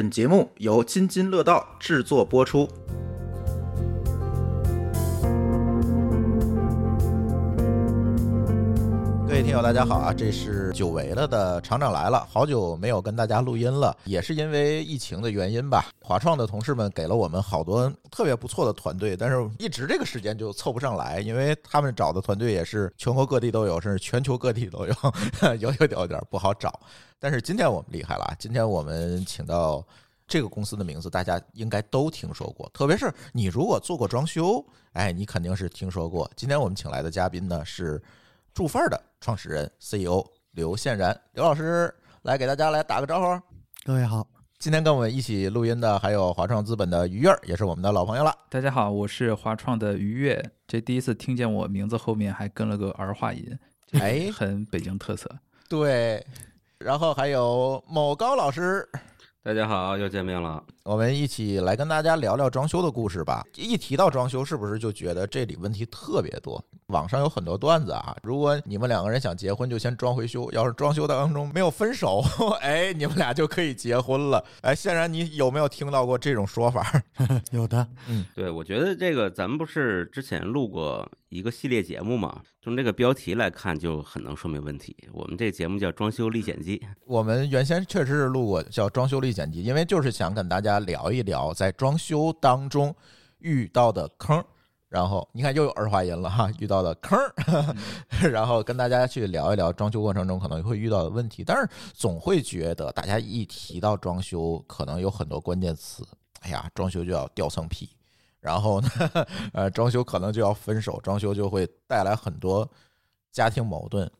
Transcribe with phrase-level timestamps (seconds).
[0.00, 2.66] 本节目由津津乐道制作播出。
[9.50, 10.14] 听友，大家好啊！
[10.14, 15.86] 这是久违了的厂长来了，好久没有跟大家录音了，也是因为疫情的原因吧。
[16.00, 24.94] 华创的同事们给了我们好多特别不错的团队，但是一直这个时间就凑不上来，因为他们找的团队也是全国各地都有，甚至全球各地都有，
[25.58, 26.78] 有 有点有点不好找。
[27.18, 29.84] 但是今天我们厉害了，今天我们请到
[30.28, 36.30] 这个公司的名字，大家应该都听说过，特别是你如果做过装修，哎，你肯定是听说过。
[36.36, 38.00] 今天我们请来的嘉宾呢是
[38.52, 43.40] 住范儿的创始人 CEO 刘宪然，刘老师来给大家来打个招呼。
[43.84, 44.26] 各位好，
[44.58, 48.34] 今天跟我们一起录音的还有华创资本的于月儿，也是我们的老朋友了。
[48.50, 53.58] 大家好，我是华创的于悦，这第一次听见我名字后面还跟了个儿化音，
[53.92, 55.30] 哎，很北京特色。
[55.68, 56.26] 对，
[56.78, 58.86] 然后还有某高老师，
[59.44, 60.62] 大家好，又见面了。
[60.82, 63.44] 我们一起来跟大家聊聊装修的故事吧。
[63.54, 66.62] 一提到装修，是不是就觉得这里问题特别多？
[66.86, 68.16] 网上有很多段子啊。
[68.22, 72.24] 如果你们两个人想结婚，就先装回修；要是装修当中没有分手，
[72.62, 74.42] 哎，你们俩就可以结婚了。
[74.62, 77.02] 哎，显然，你有没有听到过这种说法？
[77.52, 82.40] 有的，嗯对，我觉得这个咱们不是之前录过一个系列节目嘛？
[82.62, 84.94] 从这个标题来看，就很能说明问题。
[85.12, 92.94] 我们这个节目叫《装修历险记》，我们原先确实是录过叫《装修历险记》，因为就是想跟大家聊一聊在装修当中
[93.38, 94.44] 遇到的坑。
[94.88, 97.32] 然后你看又有儿化音了哈，遇到的坑儿，
[98.28, 101.44] 然后跟大家去聊一聊装修过程中可能会遇到的问题。
[101.44, 106.04] 但是总会觉得大家一提到装修，可能有很多关键词。
[106.40, 107.88] 哎呀，装修就要掉层皮，
[108.40, 108.88] 然后呢，
[109.54, 112.68] 呃，装修可能就要分手，装修就会带来很多
[113.30, 114.10] 家庭矛盾。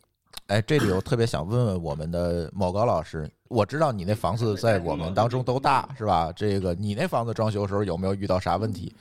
[0.51, 6.33] 哎，这里我特别想问问我们的某高老师，我知道你那房子在我们当中都大是吧？
[6.35, 8.93] 这个你那房子装修的时候有没有遇到啥问题？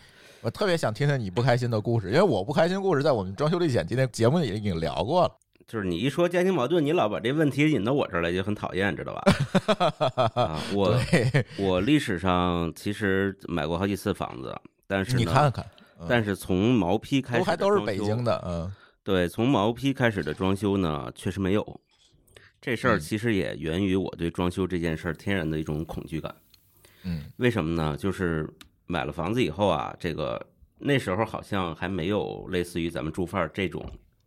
[0.41, 5.31] 我特别想听听你不开心的故事，因为我不开心的故事在我们装修历险记那节目里已经聊过了。
[5.65, 10.31] 就是你一说家庭矛盾，你老把这问题引到我这儿来，就很讨厌，知道吧？
[10.35, 14.55] 啊，我对，我历史上其实买过好几次房子，
[14.85, 15.65] 但是你看看，
[15.99, 18.23] 嗯但是从毛坯开始，都还都是北京。
[18.23, 18.71] 的，嗯
[19.09, 21.81] 对，从毛坯开始的装修呢，确实没有。
[22.61, 26.35] 这事儿嗯其实也源于我对装修这件事儿天然的一种恐惧感。
[27.01, 27.97] 嗯为什么呢？
[27.97, 28.47] 就是
[28.85, 30.39] 买了房子以后啊，这个
[30.77, 33.83] 那时候好像还没有类似于咱们住范儿这种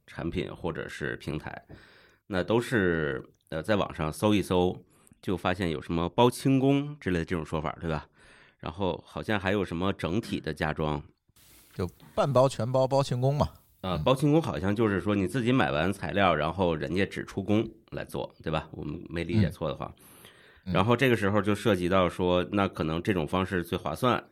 [0.08, 1.64] 产品或者是平台，
[2.26, 4.76] 那都是呃在网上搜一搜，
[5.20, 8.04] 就发现有什么包清工之类的这种说法，对吧？
[8.58, 11.00] 然后好像还有什么整体的家装，
[11.72, 13.48] 就半包全包包清工嘛，
[13.82, 18.68] 啊，包清工好像就是说你自己买完材料，然后人家只出工来做，对吧？
[18.70, 19.92] 我们没理解错的话，
[20.66, 20.72] 嗯。
[20.72, 24.22] 然后这个时候就涉及到说，那可能这种方式最划算，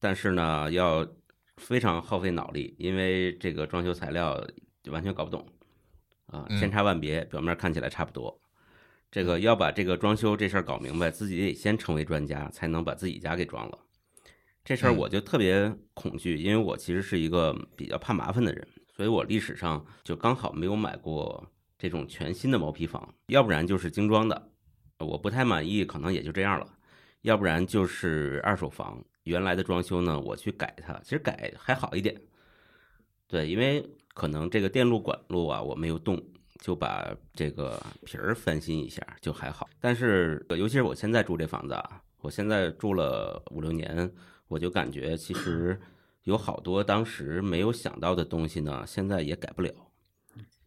[0.00, 1.06] 但是呢，要
[1.58, 4.42] 非常耗费脑力，因为这个装修材料
[4.82, 5.46] 就完全搞不懂
[6.28, 6.58] 啊，嗯。
[6.58, 8.40] 千差万别，表面看起来差不多。
[9.10, 13.78] 这个要把这个装修这事儿搞明白，自己得先成为专家，才能把自己家给装了。
[14.64, 14.96] 这事儿嗯。
[14.96, 21.46] 我就特别恐惧，因为我其实是一个比较怕麻烦的人，所以我历史上就刚好没有买过
[21.78, 24.50] 这种全新的毛坯房，要不然就是精装的，
[24.98, 26.66] 我不太满意，可能也就这样了；
[27.20, 32.18] 要不然就是二手房，原来的装修呢，我去改它，其实改还好一点。
[33.28, 36.18] 对，因为可能这个电路管路啊，我没有动，
[36.60, 39.68] 就把这个皮儿翻新一下就还好。
[39.78, 44.10] 但是，尤其是我现在住这房子啊，我现在住了五六年，
[44.48, 45.78] 我就感觉其实
[46.26, 49.72] 有好多当时没有想到的东西呢，现在也改不了，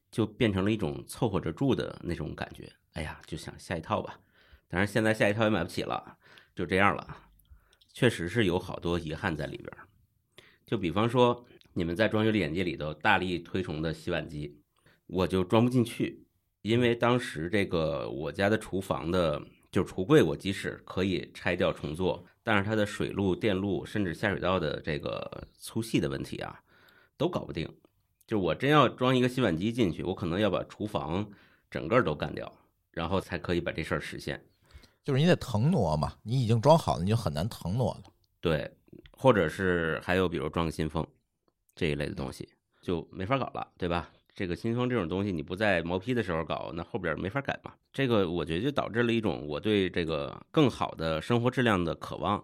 [0.09, 2.71] 就变成了一种凑合着住的那种感觉。
[2.93, 4.17] 哎呀，就想下一套吧，
[4.69, 6.17] 但是现在下一套也买不起了，
[6.55, 7.05] 就这样了。
[7.93, 9.69] 确实是有好多遗憾在里边。
[10.65, 14.61] 就比方说，你们在装修的眼界里头大力推崇的洗碗机，
[15.07, 16.25] 我就装不进去，
[16.61, 26.61] 因为当时这个我家的厨房的就橱柜，我即使可以拆掉重做，但是它的水路、电路甚至下水道的这个粗细的问题啊，
[27.17, 27.67] 都搞不定。
[28.25, 31.27] 就是我真要装一个洗碗机进去，我可能要把厨房
[31.69, 32.51] 整个都干掉，
[32.91, 34.43] 然后才可以把这事儿实现。
[35.03, 38.03] 就是你得腾挪嘛，你已经装好了，你就很难腾挪了。
[38.39, 38.69] 对，
[39.11, 41.05] 或者是还有比如装个新风
[41.75, 42.47] 这一类的东西，
[42.81, 44.11] 就没法搞了，对吧？
[44.39, 47.73] 这个新风这种东西，你不在毛坯的时候搞，那后边没法改嘛。
[47.91, 52.41] 这个我觉得就导致了一种我对这个更好的生活质量的渴望，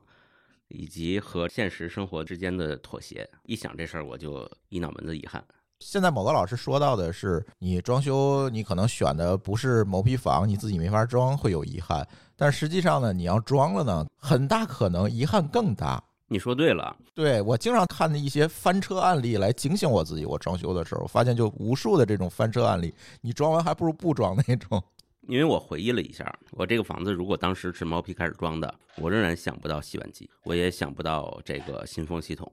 [0.68, 3.26] 以及和现实生活之间的妥协。
[3.46, 5.42] 一想这事儿，我就一脑门子遗憾。
[5.80, 12.06] 现在某个老师说到的是，你装修你可能选的不是毛坯房，你自己没法装，会有遗憾。
[12.36, 16.04] 但实际上呢，你要装了呢，很大可能遗憾更大。
[16.28, 24.84] 你说对了，对我经常看的一些翻车案例来警醒我自己，我装修的时候发现就无数的这种翻车案例，你装完还不如不装那种。
[25.28, 32.52] 因为我回忆了一下，我这个房子如果当时是毛坯开始装的，我仍然想不到洗碗机，我也想不到这个新风系统，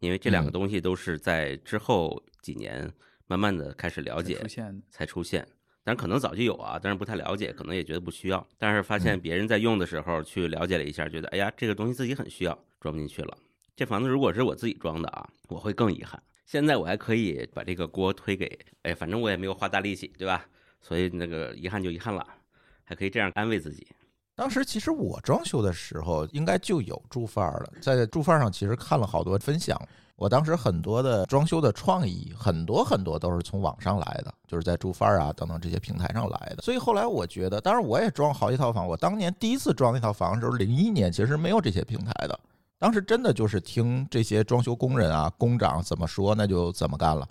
[0.00, 2.92] 因为这两个东西都是在之后几年
[3.26, 4.82] 慢慢的开始了解出现。
[4.90, 5.46] 才出现。
[5.84, 8.46] 但可能早就有啊，但是不太了解，可能也觉得不需要。
[8.56, 13.36] 但是发现别人在用的时候去了解了一下，觉得哎呀，这个东西自己很需要，装不进去了。
[13.74, 16.22] 这房子如果是我自己装的啊，我会更遗憾。
[16.44, 20.44] 现在我还可以把这个锅推给，哎，反正我也没有花大力气，对吧？
[20.80, 22.26] 所以那个遗憾就遗憾了，
[22.84, 23.86] 还可以这样安慰自己。
[24.34, 29.80] 当时其实我装修的时候应该就有住范儿了，在住范儿上其实看了好多分享。
[30.22, 36.62] 我当时很多的装修的创意，很多很多都是从网上来的，就是在住范儿啊等等这些平台上来的。
[36.62, 38.86] 所以后来我觉得，当然我也装好几套房。
[38.86, 42.38] 我当年第一次装那套房的时候，零一年其实没有这些平台的。
[42.78, 47.26] 当时真的就是听这些装修工人啊、工长怎么说，那就怎么干了。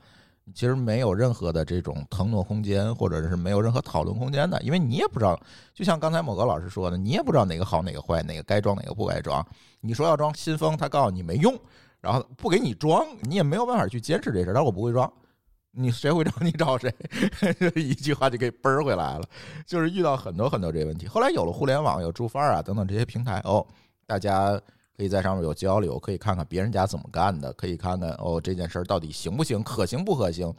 [0.54, 5.40] 其实没有任何的这种腾挪空间，或者是没有任何讨论空间的，因为你也不知道。
[5.74, 9.42] 就像刚才某个老师说的，你也不知道哪个好哪个坏，哪个该装哪个不该装。
[9.80, 11.58] 你说要装新风，他告诉你没用。
[12.02, 14.52] 然后不给你装，你也没有办法去坚持这事。
[14.54, 15.12] 但我不会装，
[15.72, 16.94] 你谁会找你找谁，
[17.76, 19.24] 一句话就给奔回来了。
[19.66, 21.08] 就是遇到很多很多这些问题。
[21.08, 23.66] 后来有了互联网，有住范儿啊等等这些平台，哦，
[24.08, 24.60] 大家
[24.98, 30.54] 可以在上面有交流，可以看看别人家怎么干的，可以看看哦这件事儿到底行不行，可行不可行。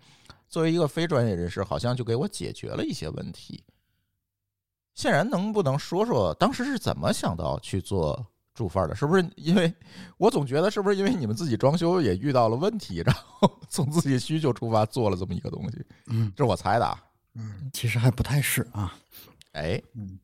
[0.48, 3.64] 作为一个非专业人士，好像就给我解决了一些问题。
[4.94, 8.26] 显然能不能说说当时是怎么想到去做？
[8.54, 9.26] 住范儿的，是不是？
[9.36, 9.72] 因为
[10.18, 15.84] 我总觉得，是不是因为你们自己装修也遇到了问题，然后 从自己需求出发做了这么一个东西？
[16.06, 16.98] 嗯，这是我猜的。
[17.34, 18.94] 嗯，其实还不太是啊。
[19.52, 20.18] 哎，嗯，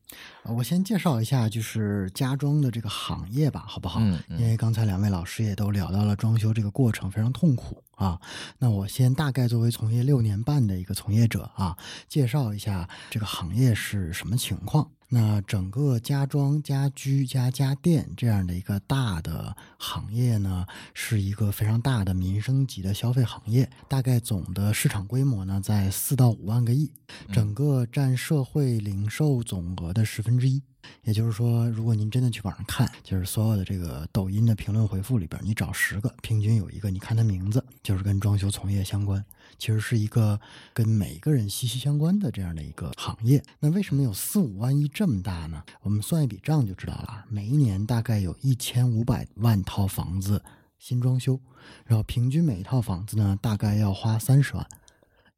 [0.44, 4.00] 我先介绍一下，就是家装的这个行业吧，好不好？
[4.00, 8.18] 嗯，因为刚才两位老师也都聊到了装修这个过程非常痛苦啊。
[8.58, 11.76] 那我先大概作为从业六年半的一个从业者啊，
[12.08, 14.90] 介绍一下这个行业是什么情况。
[15.10, 26.92] 那整个家装、家居加家电这样的一个大的行业呢，是一个非常大的民生级的消费行业，大概总的市场规模呢在四到五万个亿，
[27.32, 30.62] 整个占社会零售总额的十分之一。
[31.02, 39.22] 也就是说，如果您真的去网上看，就是所有的这个抖音的评论回复里边，你找十个，平均有一个，你看他名字就是跟装修从业相关。
[39.56, 40.40] 其实是一个
[40.74, 43.42] 跟每一个人息息相关的这样的一个行业。
[43.60, 45.62] 那为什么有四五万亿这么大呢？
[45.82, 47.24] 我们算一笔账就知道了。
[47.28, 50.42] 每一年大概有一千五百万套房子
[50.78, 51.40] 新装修，
[51.84, 54.66] 然后平均每一套房子呢大概要花三十万，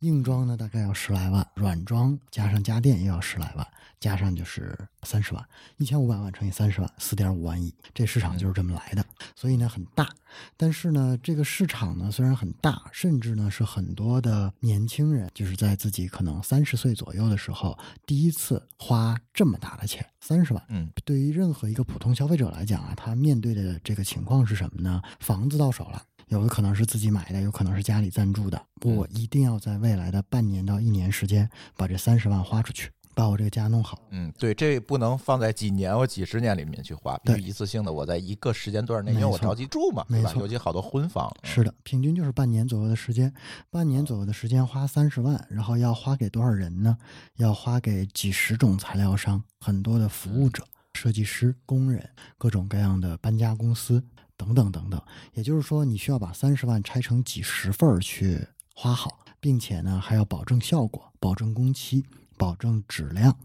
[0.00, 3.66] 硬装呢大概要十来万，软装加上家电也要十来万。
[4.00, 9.04] 加上就是三十万，一千五百万乘以三十万，四点五万亿，这市场就是这么来的。
[9.36, 10.08] 所以呢很大，
[10.56, 20.64] 但是呢这个市场呢虽然很大，甚至呢是很多的年轻人就是在自己可能三十岁左右的时候，第一次花这么大的钱，三十万。
[20.70, 25.02] 嗯，对于任何一个普通消费者来讲啊，他面对的这个情况是什么呢？
[25.18, 32.90] 房子到手了，有的可能是自己买的，有可能是家里赞助的，我一定要在未来的半年到一年时间把这三十万花出去。
[33.12, 37.92] 把我这个家弄好，嗯，对，这不能放在几年或几十年里面去花，必须一次性的。
[37.92, 40.40] 我在一个时间段内，因为我着急住嘛，没错？
[40.40, 43.30] 尤其好多婚房，是的，平均就是半年左右的时间，
[43.68, 46.96] 半年左右的时间花三十万，然后要花给多少人呢？
[47.36, 50.64] 要花给几十种材料商，很多的服务者、
[50.94, 54.02] 设计师、工人，各种各样的搬家公司
[54.40, 55.02] 等等等等。
[55.34, 62.06] 也就是说，你需要把三十万拆成几十份儿去花好，并且呢，还要保证效果，保证工期。
[62.40, 63.38] 保证质量，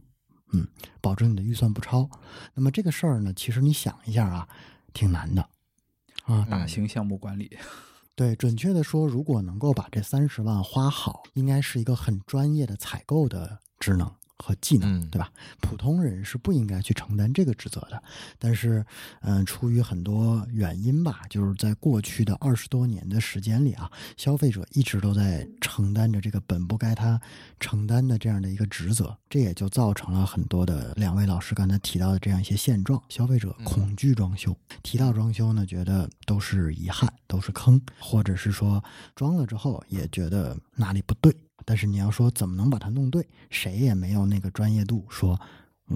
[0.54, 0.66] 嗯，
[1.02, 2.10] 保证你的预算不超。
[2.54, 4.48] 那么这个事儿呢，其实你想一下啊，
[4.94, 5.46] 挺难的
[6.24, 6.48] 啊。
[6.50, 7.58] 大型项目管理，
[8.16, 14.10] 对，准确的说，如果能够把这三十万花好，应该是一个很专业的采购的职能。
[14.38, 15.32] 和技能，对吧？
[15.62, 18.02] 普通人是不应该去承担这个职责的。
[18.38, 18.86] 但是，
[19.22, 27.20] 嗯，出于很多原因吧，就是在过去的二十多年的时间里啊，消费者一直都在承担着这个本不该他
[27.60, 38.84] 承担的这样的一个职责，这也就造成了很多的两位老师刚才提到的这样一些现状：消费者恐惧装修，提到装修呢，觉得都是遗憾，都是坑，或者是说
[39.16, 41.36] 装了之后也觉得哪里不对。
[41.66, 45.38] 但是你要说怎么能把它弄对，谁也没有那个专业度说，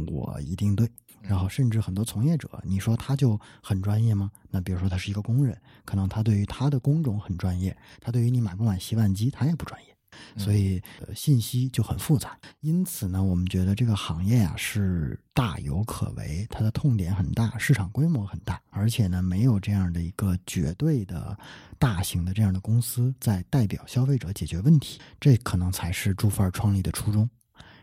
[0.08, 0.90] 我一定对。
[1.22, 4.32] 然后甚至很多从业者，你说他就很专业吗？
[4.50, 9.89] 那比如说他是一个工人，可能他对于他的工种很专业，他对于你买不买洗碗机他也不专业。
[10.38, 21.38] 所以、呃、信息就很复杂，因此呢，我们觉得这个行业啊是大有可为，它的痛点很大，市场规模很大，而且呢，没有这样的一个绝对的
[21.78, 27.30] 大型的这样的公司在代表消费者解决问题，这可能才是朱富尔创立的初衷。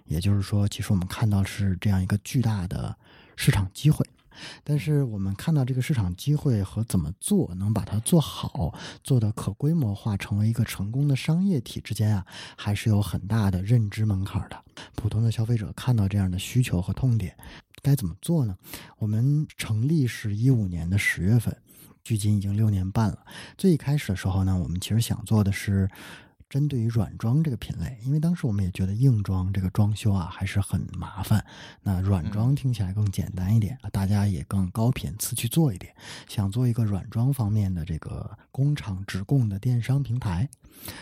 [0.05, 2.97] 也就是说，其实我们看到是这样一个巨大的
[3.35, 4.09] 市场机会。
[4.64, 12.26] 但是我们看到这个市场机会和怎么做能把它做好，做的可规模化，成为一个成功的商业体之间啊，
[12.57, 14.57] 还是有很大的认知门槛的。
[14.95, 17.37] 普通的消费者看到这样的需求和痛点，
[17.83, 18.57] 该怎么做呢？
[18.99, 21.57] 我们成立是一五年的十月份，
[22.05, 23.19] 距今已经六年半了。
[23.57, 25.88] 最开始的时候呢，我们其实想做的是。
[26.49, 31.45] 针对于软装这个品类，因为当时我们也觉得硬装这个装修啊还是很麻烦，
[31.83, 35.95] 那软装听起来更简单一点，大家也更高频次去做一点，
[36.29, 40.49] 想做一个软装方面的这个工厂直供的电商平台，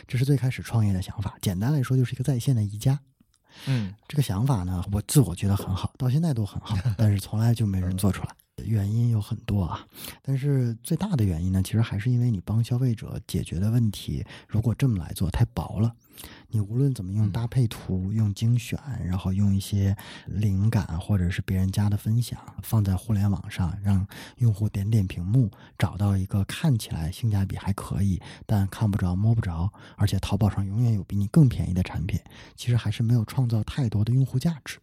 [0.09, 1.37] 这是最开始创业的想法。
[1.43, 2.99] 简单来说，就是一个在线的宜家。
[3.67, 8.35] 嗯，这个想法呢，我自我觉得很好，到现在都很好，但是从来就没人做出来。
[8.65, 9.87] 原因有很多啊，
[10.23, 15.95] 但是最大的原因呢，其实还是因为你帮消费者解决的问题，如果这么来做太薄了。
[16.49, 19.95] 你无论怎么用搭配图、用精选，然后用一些
[20.27, 24.07] 灵感或者是别人家的分享放在互联网上，让
[24.37, 32.21] 用户点点屏幕，找到一个看起来性价比还可以，但看不着摸不着，而且淘宝上永远有比你更便宜的产品，
[32.55, 34.79] 其实还是没有创造太多的用户价值。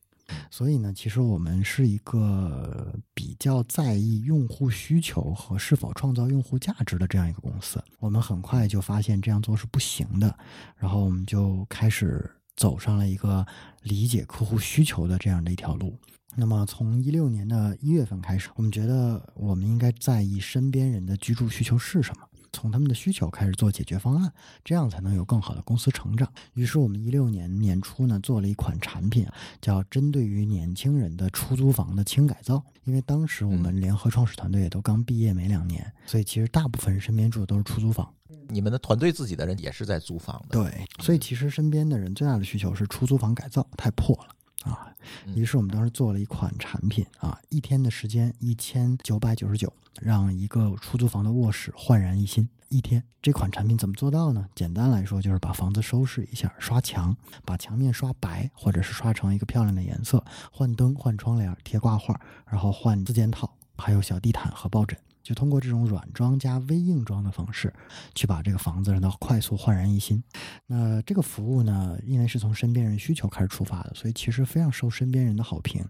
[0.50, 7.84] 所以呢，其实我们是一个比较在意用户需求和是否创造用户价值的这样一个公司。
[8.00, 10.38] 我们很快就发现这样做是不行的，
[10.78, 13.46] 然后我们就开始走上了一个
[13.84, 15.98] 理解客户需求的这样的一条路。
[16.36, 22.28] 那么从一六年的一月份开始，我们觉得我们应该在意身边人的居住需求是什么。
[22.52, 24.32] 从他们的需求开始做解决方案，
[24.64, 26.32] 这样才能有更好的公司成长。
[26.54, 29.26] 于是我们一六年年初呢，做了一款产品，
[29.62, 32.64] 叫针对于年轻人的出租房的轻改造。
[32.84, 38.12] 因为当时我们联合创始团队也都刚毕业没两年，所以其实大部分人身边住的都是出租房。
[38.48, 44.36] 你们的团队自己的人也是在租房的，对，所以其实身边的人最大的需求是出租房改造，太破了。
[44.64, 44.94] 啊，
[45.36, 52.48] 于是我们当时做了一款产品啊，一天的时间一千九百九十九，让一个出租房的卧室焕然一新。
[52.70, 54.48] 一天，这款产品怎么做到呢？
[54.56, 57.14] 简单来说，就是把房子收拾一下，刷墙，
[57.44, 64.98] 把墙面刷白，或者是刷成一个漂亮的颜色，换灯、换窗帘、贴挂画，然后换四件套，还有小地毯和抱枕。
[65.24, 67.74] 就通过这种软装加微硬装的方式，
[68.16, 70.24] 去把这个房子让它快速焕然一新。
[70.68, 75.86] 那这个服务呢，因为是从身边人需求开始出发的，所以其实非常受身边人的好评。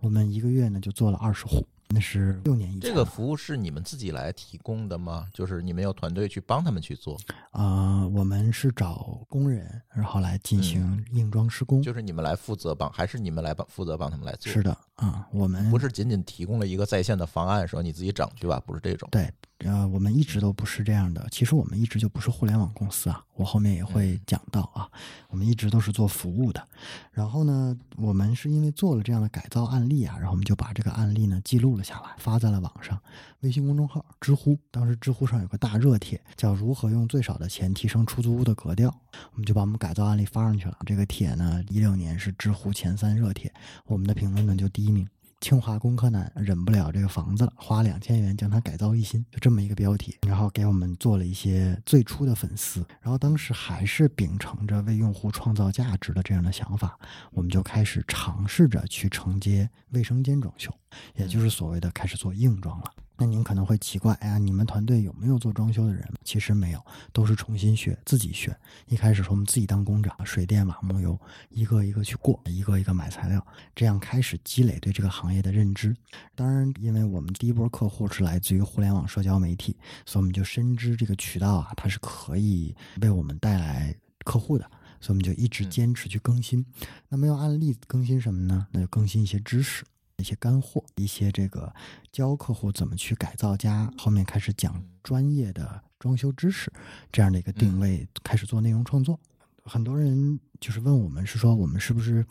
[0.00, 2.80] 我们一个月呢就做了二十户，那是六年以前。
[2.80, 5.26] 这个服务是你们自己来提供的吗？
[5.32, 7.16] 就是你们有团队去帮他们去做？
[7.50, 11.82] 啊、我们是找工人，然后来进行硬装施工。
[11.82, 14.52] 就是你们来负责帮，还是你们来帮负责帮他们来做？
[14.52, 19.08] 是的啊、我们不是仅仅提供了一个在线的方案，说你自己整去吧，不是这种。
[19.12, 21.26] 对，呃，我们一直都不是这样的。
[21.30, 24.86] 其实我们一直就不是互联网公司啊，我后面也会讲到啊。
[25.28, 26.68] 我们一直都是做服务的。
[27.10, 33.00] 然后呢，我们是因为做了这样的改造案例啊，然后我们就把这个案例呢记录了下来，发在了网上，
[33.40, 34.58] 微信公众号、知乎。
[34.70, 38.94] 当时知乎上有个大热帖，叫“如何用最少的钱提升出租屋的格调”，
[39.32, 40.76] 我们就把我们改造案例发上去了。
[40.84, 43.50] 这个帖呢，一六年是知乎前三热帖，
[43.86, 45.08] 我们的评论呢就第一名。
[45.40, 56.98] 清华工科男忍不了这个房子了，花两千元将它改造一新，就这么一个标题，然后给我们做了一些最初的粉丝，然后当时还是秉承着为用户创造价值的这样的想法，
[57.32, 60.72] 我们就开始尝试着去承接卫生间装修，
[61.14, 62.90] 也就是所谓的开始做硬装了。
[63.18, 66.06] 那您可能会奇怪，哎呀，你们团队有没有做装修的人？
[66.22, 68.54] 其实没有，都是重新学，自己学。
[68.86, 71.18] 一开始是我们自己当工长，水电瓦木油
[71.48, 73.44] 一个一个去过，一个一个买材料，
[73.74, 75.96] 这样开始积累对这个行业的认知。
[76.34, 83.94] 当然，因为我们第一波客户是来自于互联网社交媒体，所以我们就深知这个渠道啊，它是可以为我们带来
[84.24, 84.70] 客户的。
[84.98, 86.64] 所以我们就一直坚持去更新。
[87.08, 88.66] 那么用案例更新什么呢？
[88.72, 89.84] 那就更新一些知识。
[90.16, 91.74] 一些干货，一些这个
[92.10, 96.72] 教客户怎么去改造家，后面开始讲专业的装修知识，
[97.12, 99.20] 这样的一个定位，开始做内容创作。
[99.66, 102.24] 很多人就是问我们，是说我们是不是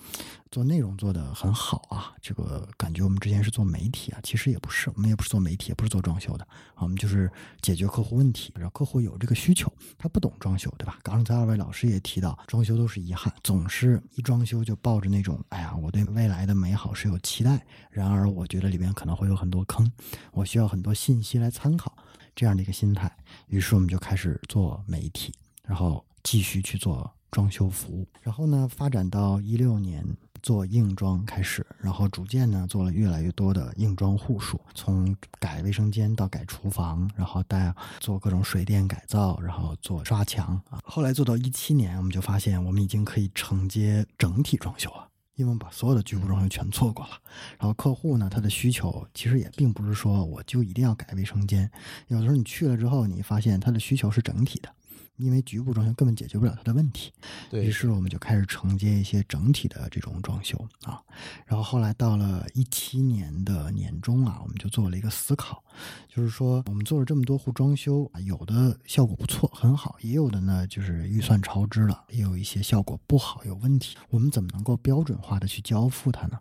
[0.49, 2.13] 做内容做得很好啊？
[2.21, 7.29] 这个感觉我们之前是做媒体啊，其实也不是，我们也不是做媒体，也不是做装修的，我们就是
[7.61, 10.97] 解决客户问题，然后客户有这个需求，他不懂装修，对吧？
[11.03, 19.91] 刚才二位老师也提到，装修都是遗憾，总是一装修就抱着那种，哎呀，我对未来的美好是有期待，然而我觉得里边可能会有很多坑，
[20.31, 21.95] 我需要很多信息来参考，
[22.33, 23.13] 这样的一个心态，
[23.47, 27.11] 于是我们就开始做媒体，然后继续去做。
[27.35, 30.05] 装修服务，然后呢，发展到一六年
[30.41, 40.79] 做硬装开始，然后逐渐呢做了越来越多的硬装户数，从改卫生间到改厨房，然后带做各种水电改造，然后做刷墙啊。
[40.85, 47.19] 后来做到一七年，我们就发现我们已经可以承接整体装修了，因为我们把所有的局部装修全做过了。
[47.59, 51.69] 然后客户呢，他的需求其实也并不是说我就一定要改卫生间，
[52.07, 54.69] 有的时候你去了之后，你发现他的需求是整体的。
[55.17, 57.11] 因为局部装修根本解决不了它的问题，
[57.49, 61.01] 对于是我们就开始承接一些整体的这种装修啊。
[61.45, 65.63] 然后后来到了一七年的年中啊，我们就做了一个思考，
[66.07, 73.97] 就是说我们做了这么多户装修啊，有的效果不错很好，也有的呢就是预算超支了，也有一些效果不好有问题。
[74.09, 76.37] 我们怎么能够标准化的去交付它呢？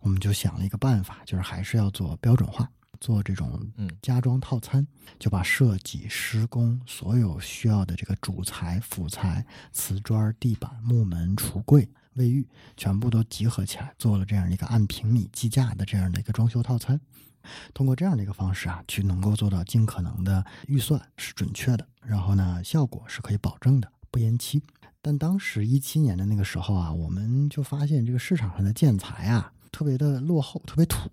[0.00, 2.70] 我们就想了一个办法，就是还是要做标准化。
[3.04, 4.86] 做这种嗯家装套餐，
[5.18, 16.98] 就把设计、施工所有需要的这个主材、辅材、瓷砖、地板、木门、橱柜、卫浴，全部都集合起来，做了这样一个按平米计价的这样的一个装修套餐。
[17.74, 24.62] 通过这样的一个方式啊，去能够做到尽可能的预算是准确的，然后呢，效果是可以保证的，不延期。
[25.02, 31.10] 但当时一七年的那个时候啊，我们就发现这个市场上的建材啊，特别的落后，特别土。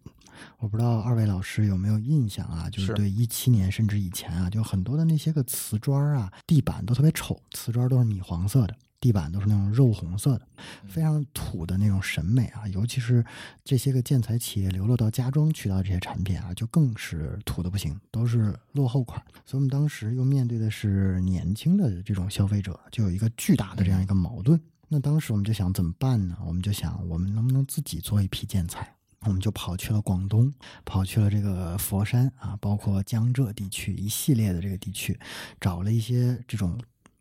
[0.60, 2.70] 我不知道二位老师有没有印象啊？
[2.70, 10.48] 就是是对一七年甚至以前啊，就很多的那些个瓷砖啊，地板都特别丑，瓷砖都是米黄色的，地板都是那种肉红色的，
[10.88, 12.68] 非常土的那种审美啊。
[12.68, 13.24] 尤其是
[13.64, 19.22] 这些个建材企业流落到家装渠道这些产品啊，就更是土的不行，都是落后款。
[19.46, 24.60] 所以我们当时又面对的是年轻的这种消费者，就有一个巨大的这样一个矛盾。
[24.94, 26.38] 那当时我们就想怎么办呢？
[26.46, 28.94] 我们就想，我们能不能自己做一批建材？
[29.26, 35.20] 我们就跑去了广东，跑去了这个佛山啊，包括江浙地区一系列的这个地区，
[35.60, 36.80] 找了一些这种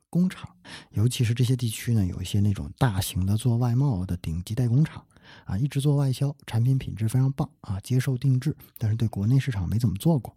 [0.08, 0.48] 工厂，
[0.92, 5.04] 尤其是这些地区呢，有一些那种大型的做外贸的顶级代工厂
[5.44, 10.34] 啊，一直做外销，产品品质非常棒啊，接受定制，但是对国内市场没怎么做过。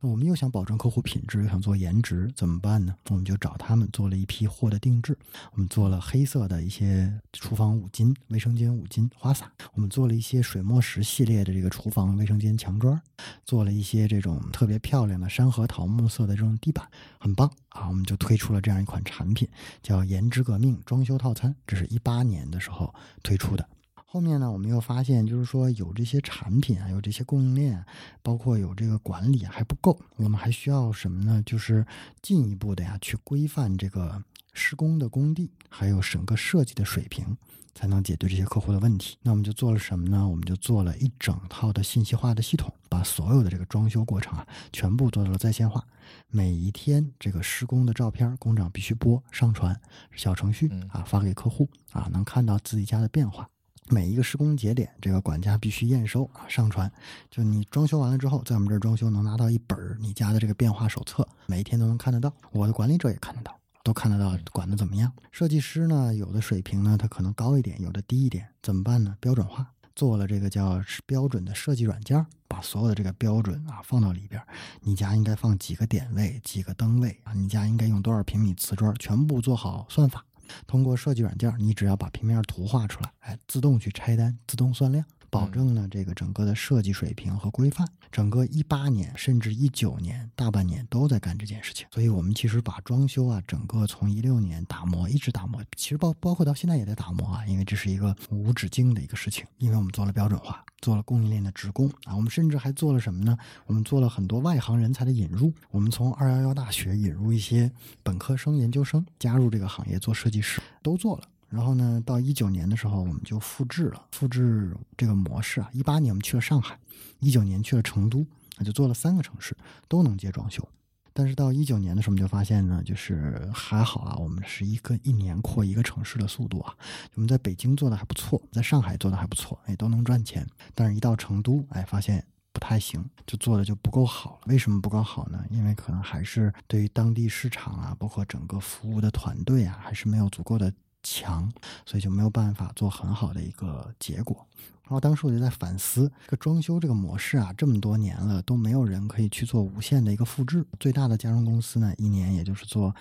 [0.00, 2.94] 那我们又想保证客户品质，又想做颜值，怎么办呢？
[3.10, 5.16] 我们就找他们做了一批货的定制。
[5.52, 13.00] 我们做了黑色的一些厨房五金、卫生间五金花洒，我们做了一些水墨石系列的这个厨房卫生间墙砖，
[13.44, 17.88] 做了一些这种特别漂亮的山核桃木色的这种地板，很棒啊！
[17.88, 19.46] 我们就推出了这样一款产品，
[19.82, 23.68] 叫“颜值革命装修套餐”，这是一八年的时候推出的。
[24.10, 27.86] 后面呢，我们又发现，就是说有这些产品啊，有这些供应链啊，
[28.22, 31.42] 包括有这个管理啊还不够，我们还需要什么呢？
[31.44, 31.86] 就是
[32.22, 37.36] 进一步的呀，去规范这个施工的工地，还有整个设计的水平，
[37.74, 39.18] 才能解决这些客户的问题。
[39.20, 40.26] 那我们就做了什么呢？
[40.26, 45.84] 我们就做了一整套的信息化的系统，把所有的这个装修过程啊，全部做到了在线化。
[46.30, 49.78] 每一天这个施工的照片，工长必须播上传
[50.16, 53.46] 小程序嗯啊，发给客户啊，能看到自己家的变化。
[53.90, 56.90] 每一个施工节点，这个管家必须验收啊，上传。
[57.30, 62.32] 就你装修完了之后，在我们这儿装修能拿到一本儿你家的这个变化手册，每一天都能看得到。
[62.52, 65.12] 我的管理者也看得到，都看得到管的怎么样。
[65.32, 69.16] 设计师呢，有的水平呢，他可能高一点，有的低一点，怎么办呢？
[69.20, 74.40] 标准化，做了这个叫标准的设计软件，把所有的这个标准啊放到里边。
[74.80, 77.32] 你家应该放几个点位，几个灯位啊？
[77.32, 78.94] 你家应该用多少平米瓷砖？
[78.96, 80.24] 全部做好算法。
[80.66, 87.86] 通过设计软件，你只要把平面图画出来，哎，自动去拆单，自动算量，保证呢这个整个的设计水平和规范。
[88.10, 100.64] 整个一八年甚至一九年大半年都在干这件事情，所以我们其实把装修啊，整个从一六年打磨一直打磨，其实包包括到现在也在打磨啊，因为这是一个无止境的一个事情，因为我们做了标准化。
[100.80, 103.36] 做了供应链的职工啊，我们甚至还做了什么呢？
[103.66, 107.70] 我们做了很多外行人才的引入，我们从二幺幺大学引入一些
[108.04, 111.24] 本科生、研究生加入这个行业做设计师，都做了。
[111.48, 115.70] 然后呢，到一九年的时候，我们就复制了，复制这个模式啊。
[115.72, 116.78] 一八年我们去了上海，
[117.20, 119.56] 一九年去了成都，啊，就做了三个城市
[119.88, 120.66] 都能接装修。
[121.14, 126.72] 但是到一九年的时候，我们就发现呢，就是还好啊，我们是一个一年扩一个城市的速度啊。
[127.14, 130.46] 我们在北京做的还不错，在上海做的还不错，哎，都能赚钱。
[130.74, 134.40] 但是，一到成都，哎，发现不太行，就做的就不够好了。
[134.46, 135.44] 为什么不够好呢？
[135.50, 141.50] 因为可能还是对于当地市场啊，包括整个服务的团队啊，还是没有足够的强，
[141.86, 144.46] 所以就没有办法做很好的一个结果。
[144.84, 150.66] 然后当时我就在反思，这个装修这个模式啊，这么多年了都没有人可以去做无限的一个复制。
[150.80, 152.94] 最大的家装公司呢，一年也就是做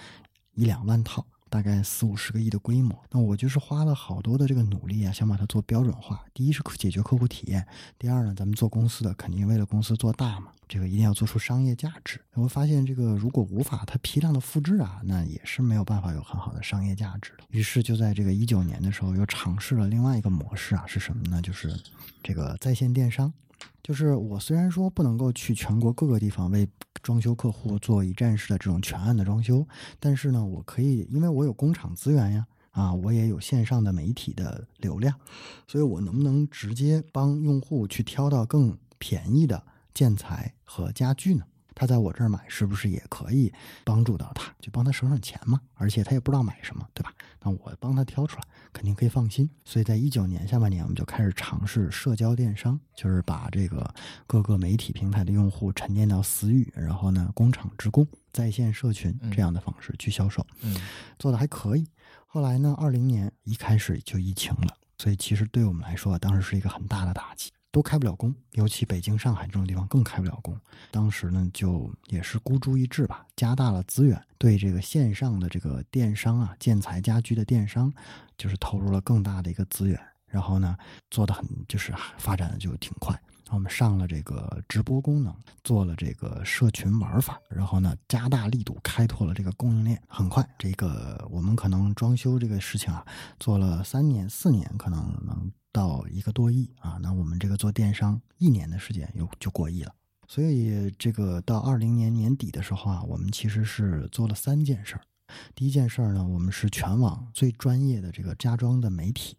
[0.53, 1.25] 一两万套。
[1.49, 6.25] 大概四五十个亿的规模，那我就是花了好多的这个努力啊，想把它做标准化。
[6.33, 7.65] 第一是解决客户体验，
[7.97, 12.19] 第二呢，咱们做公司的肯定为了公司做大嘛，这个一定要做出商业价值。
[12.33, 17.43] 我发现这个如果无法它批量的复制啊，那也是没有办法有很好的商业价值的。
[17.49, 21.41] 于是就在这个一九年的时候，又尝试了另外一个模式啊，是什么呢？
[21.41, 21.73] 就是
[22.21, 23.31] 这个在线电商。
[23.81, 26.67] 就是我虽然说不能够去全国各个地方为
[27.01, 29.65] 装修客户做一站式的这种全案的装修，
[29.97, 35.15] 但是呢，我可以，因为我有工厂资源呀，啊，我也有线上的媒体的流量，
[35.67, 39.63] 所以我能不能直接帮用户去挑到更便宜的
[39.97, 41.43] 建材和家具呢？
[41.73, 43.51] 他在我这儿买是不是也可以
[43.83, 45.59] 帮助到他，就帮他省省钱嘛？
[45.73, 47.11] 而且他也不知道买什么，对吧？
[47.41, 49.49] 那我帮他挑出来，肯定可以放心。
[49.65, 53.91] 所以在一九年下半年，我们就开始尝试社交电商，就是把这个
[54.27, 60.79] 各个媒体平台的用户沉淀到私域，然后呢，工厂职工、在线社群这样的方式去销售，嗯，
[61.17, 61.87] 做的还可以。
[62.27, 67.51] 后来呢，二零年一开始就疫情了，所以其实对我们来说，当时是一个很大的打击。
[67.77, 70.59] 都开不了工，尤其北京、上海这种地方更开不了工。
[70.89, 77.93] 当时呢，就也是孤注一掷吧，加大了资源，对这个线上的这个电商啊，建材家居的电商，
[78.35, 80.01] 就是投入了更大的一个资源。
[80.25, 80.75] 然后呢，
[81.11, 83.15] 做的很，就是发展的就挺快。
[83.51, 85.31] 我们上了这个直播功能，
[85.63, 90.01] 做了这个社群玩法，然后呢，加大力度开拓了这个供应链。
[90.07, 93.05] 很快，这个我们可能装修这个事情啊，
[93.39, 95.51] 做了三年、四年，可能能。
[95.77, 99.93] 到一个多亿啊，那我们这个做电商一年的时间又就过亿了，
[100.27, 105.01] 所以这个到二零年年底的时候啊，我们其实是做了三件事儿。
[105.53, 109.35] 第一件事儿呢，我们是全网最专业的这个家装的媒体；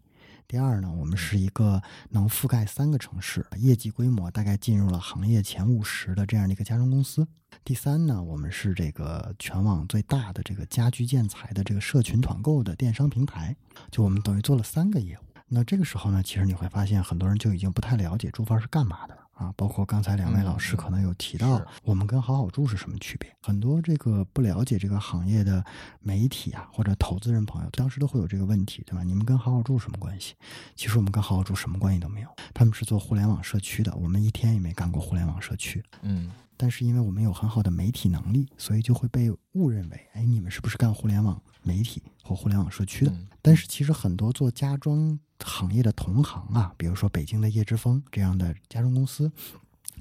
[0.47, 7.25] 第二呢，我们是一个能覆盖三个城市、业绩规模大概进入了行业前五十的这样的一个家装公司；
[7.65, 13.57] 第三呢，我们是这个全网最大的这个家居建材的这个社群团购的电商平台。
[13.91, 15.28] 就我们等于做了三个业务。
[15.49, 19.53] 那这个时候呢，其实你会发现很多人就已经不太了解住房是干嘛的了啊。
[19.57, 23.35] 包括刚才两位老师可能有提到，我们跟好好住是什么区别？
[23.43, 25.65] 很多这个不了解这个行业的
[26.01, 29.03] 媒体啊，或者投资人朋友，当时都会有这个问题，对吧？
[29.03, 30.35] 你们跟好好住什么关系？
[30.77, 32.29] 其实我们跟好好住什么关系都没有。
[32.53, 35.83] 他们是做互联网社区的，我们一天也没干过互联网社区。
[36.03, 36.31] 嗯。
[36.61, 43.15] 但是因为我们有很好的媒体能力，所以就会被误认为，哎，你们是不是干互联网媒体或互联网社区的？
[43.41, 49.31] 但是其实很多做家装行业的同行啊，比如说北京的叶之峰这样的家装公司，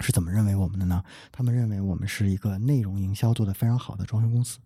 [0.00, 1.02] 是怎么认为我们的呢？
[1.30, 4.58] 他们认为我们是一个内容营销做得非常好的装修公司。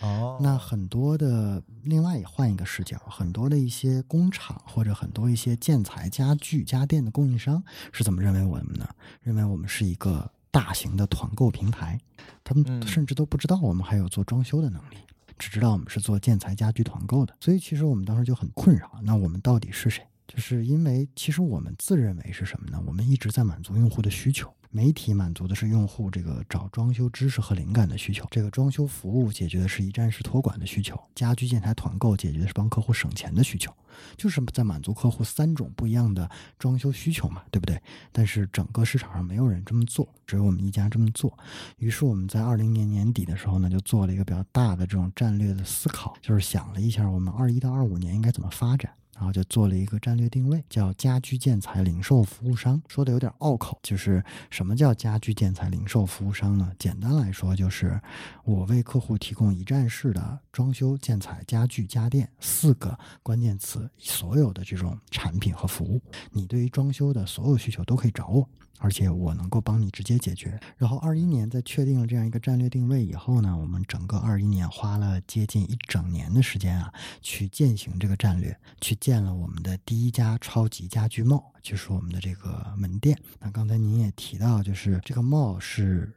[0.00, 8.88] 哦，那很多的，另外也换一个视角，很多的一些工厂或者很多一些建材、家具、家电的供应商是怎么认为我们呢？
[9.22, 10.30] 认为我们是一个。
[10.54, 11.98] 大型的团购平台，
[12.44, 14.98] 他们甚至都不知道我们还有做装修的能力，
[15.38, 17.34] 只知道我们是做建材家居团购的。
[17.40, 20.06] 所以其实我们当时就很困扰，那我们到底是谁？
[20.34, 22.82] 就是因为其实我们自认为是什么呢？
[22.84, 24.52] 我们一直在满足用户的需求。
[24.70, 33.72] 媒体满足的是用户这个找装修知识和灵感的需求，这个装修服务解决的是一站式托管的需求，家居建材团购解决的是帮客户省钱的需求，
[34.16, 37.80] 就是在满足客户三种不一样的装修需求嘛，对不对？
[38.10, 41.38] 但是整个市场上没有人这么做，只有我们一家这么做。
[41.78, 48.90] 于是我们在二零年年底的时候呢，就做了一个比较大的这种战略的思考，就是想了一下我们二一到二五年应该怎么发展。
[49.16, 52.80] 然后就做了一个战略定位，叫家居建材零售服务商。
[52.88, 56.72] 说的有点拗口，就是什么叫家居建材零售服务商呢？
[56.78, 58.00] 简单来说，就是
[58.44, 66.00] 我为客户提供一站式的装修、建材、家具、家电四个关键词，所有的这种产品和服务，
[66.32, 68.48] 你对于装修的所有需求都可以找我。
[68.84, 70.60] 而且我能够帮你直接解决。
[70.76, 76.92] 然后二一年在确定了这样一个战略定位以后呢，我们整个二一年花了接近一整年的时间啊，
[77.22, 83.18] 去践行这个战略，去建了我们的第一家超级家居 mall，就是我们的这个门店。
[83.40, 86.12] 那刚才您也提到，就是这个 mall 是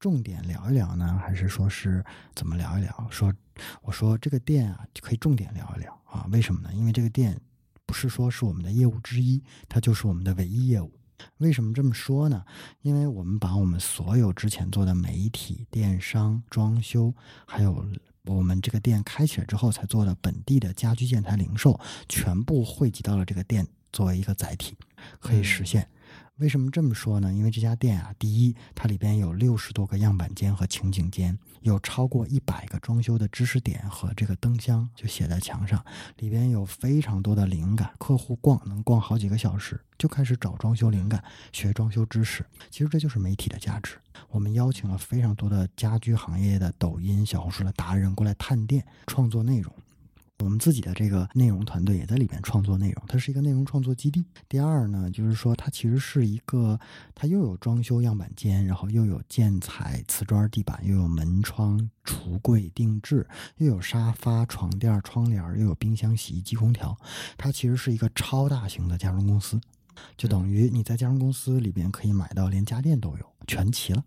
[0.00, 2.02] 重点聊一聊呢，还是说是
[2.34, 3.06] 怎么聊一聊？
[3.10, 3.30] 说
[3.82, 6.26] 我说这个店啊，可以重点聊一聊啊？
[6.32, 6.72] 为什么呢？
[6.72, 7.38] 因为这个店
[7.84, 10.90] 不是说是我们的业务之一，它就是我们的唯一业务。
[11.38, 12.44] 为什么这么说呢？
[12.82, 17.12] 因为我们把我们所有之前做的媒体、电商、装修，
[17.46, 17.84] 还有
[18.24, 24.76] 我们这个店开起来之后才做的本地的家居建材零售，全部汇集到了这个店作为一个载体，
[25.20, 25.88] 可以实现
[26.38, 27.32] 为什么这么说呢？
[27.32, 35.82] 因为这家店啊，第一，它里边有六十多个样板间和情景间，有超过一百个装修的知识点和这个灯箱就写在墙上，
[36.18, 42.44] 里边有非常多的灵感，客户逛能逛好几个小时，就开始找装修灵感，学装修知识。
[42.70, 43.96] 其实这就是媒体的价值。
[44.28, 49.72] 我们邀请了非常多的家居行业的抖音、小红书的达人过来探店，创作内容。
[50.40, 54.24] 我们自己的这个内容团队也在里面创作内容，它是一个内容创作基地。
[54.48, 56.78] 第二呢，就是说它其实是一个，
[57.14, 66.96] 它又有装修样板间，然后又有建材、瓷砖地板，又有门窗、橱柜定制，又有沙发、床垫、窗帘，又有冰箱、洗衣机、空调。
[67.38, 69.58] 它其实是一个超大型的家装公司，
[70.18, 74.04] 就等于你在家装公司里边可以买到连家电都有，全齐了。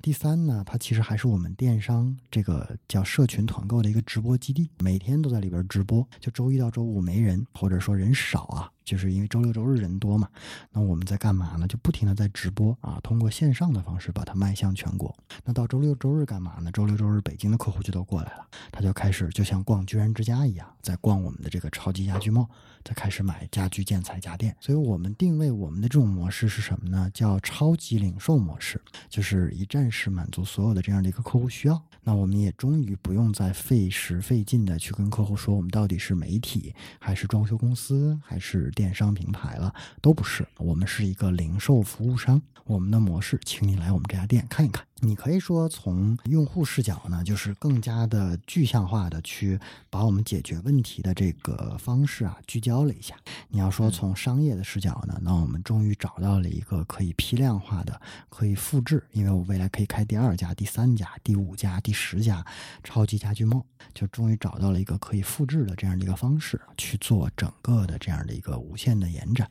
[0.00, 6.06] 第三呢，它其实还是我们电商这个叫社群团购的一个直播基地，每天都在里边直播。
[6.20, 10.26] 就周一到周五没人，或者说人少啊，就是因为周六周日人多嘛。
[10.72, 11.66] 那我们在干嘛呢？
[11.66, 15.14] 就不停的在直播啊，通过线上的方式把它迈向全国。
[15.44, 16.72] 那到周六周日干嘛呢？
[16.72, 22.48] 周六周日北京的客户就都过来了，他就开始就像逛居然之家一样，在逛我们的这个超级家居贸，
[22.84, 24.56] 再开始买家居建材家电。
[24.60, 27.10] 所以我们定位我们的这种模式是什么呢？
[27.12, 31.82] 叫超级零售模式，就是一站式满足所有的这样的一个客户需要。
[32.02, 42.40] 那我们也终于不用再费时费劲的去跟客户说我们到底是媒体还是装修公司还是电商平台了，都不是，我们是一个零售服务商。
[42.64, 44.84] 我们的模式，请你来我们这家店看一看。
[45.00, 53.14] 你可以说从用户视角呢，就是更加的具象化的去把我们解决问题的这个方式啊聚焦了一下。
[53.48, 62.44] 你要说从商业的视角呢，那我们终于找到了一个可以批量化的、可以复制，因为我未来可以开第二家、第三家、第五家、第十家
[62.82, 63.62] 超级家居梦，
[63.94, 69.50] 就终于找到了一个可以复制的这样的一个方式去做整个的这样的一个无限的延展。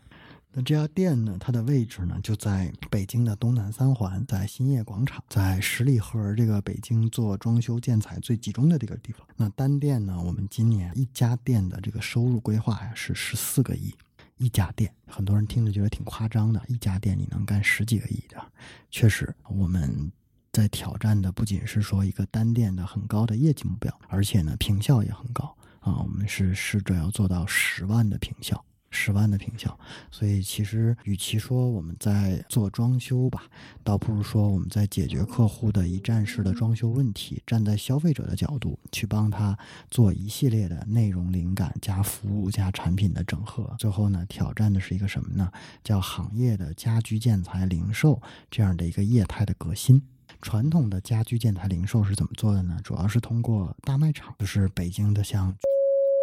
[0.57, 9.27] 那这家店呢，它的位置呢就在北京的东南三环，在兴业广场，在十里河这个北京做装修建材最集中的这个地方。
[9.35, 13.93] 那单店呢，我们今年一家店的这个收入规划呀是十四个亿，
[14.37, 18.41] 一家店，很多人听着觉得挺夸张的，一家店你能干十几个亿的，
[18.89, 20.09] 确实我们
[20.53, 28.63] 在挑战的不仅是说一个单店的很高的业绩目标，而且呢平效也很高啊，我们是试着要做到十万的平效。
[28.95, 29.77] 十万的平效，
[30.09, 33.43] 所以其实与其说我们在做装修吧，
[33.83, 39.55] 倒不如说我们在解决客户的一站式的装修问题，站在消费者的角度去帮他
[39.91, 43.75] 做一系列的内容灵感加服务加产品的整合。
[43.77, 45.51] 最后呢，挑战的是一个什么呢？
[45.83, 50.01] 叫行业的家居建材零售这样的一个业态的革新。
[50.41, 52.79] 传统的家居建材零售是怎么做的呢？
[52.83, 55.53] 主要是通过大卖场，就是北京的像。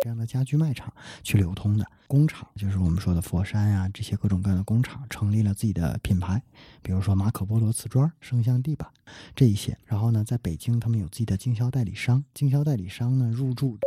[0.02, 6.42] 这样的家居卖场去流通的工厂，就是我们说的佛山呀，这些各种各样的工厂成立了自己的品牌，
[6.82, 8.88] 比如说马可波罗瓷砖、圣象地板
[9.36, 9.78] 这一些。
[9.86, 13.78] 然后呢，在北京他们有自己的经销代理商，经销代理商呢入驻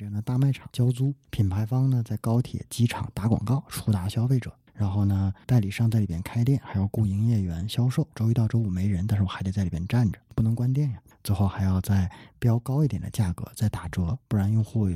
[0.00, 8.04] 这样的大卖场交租，品牌方呢在高铁、机场打广告触达消费者，然后呢代理商在里边开店，还要雇营业员销售。
[8.12, 10.98] 周一到周五没人，但是我还得在里边站着，不能关店呀。
[11.22, 14.90] 最后还要再标高一点的价格再打折，不然用户。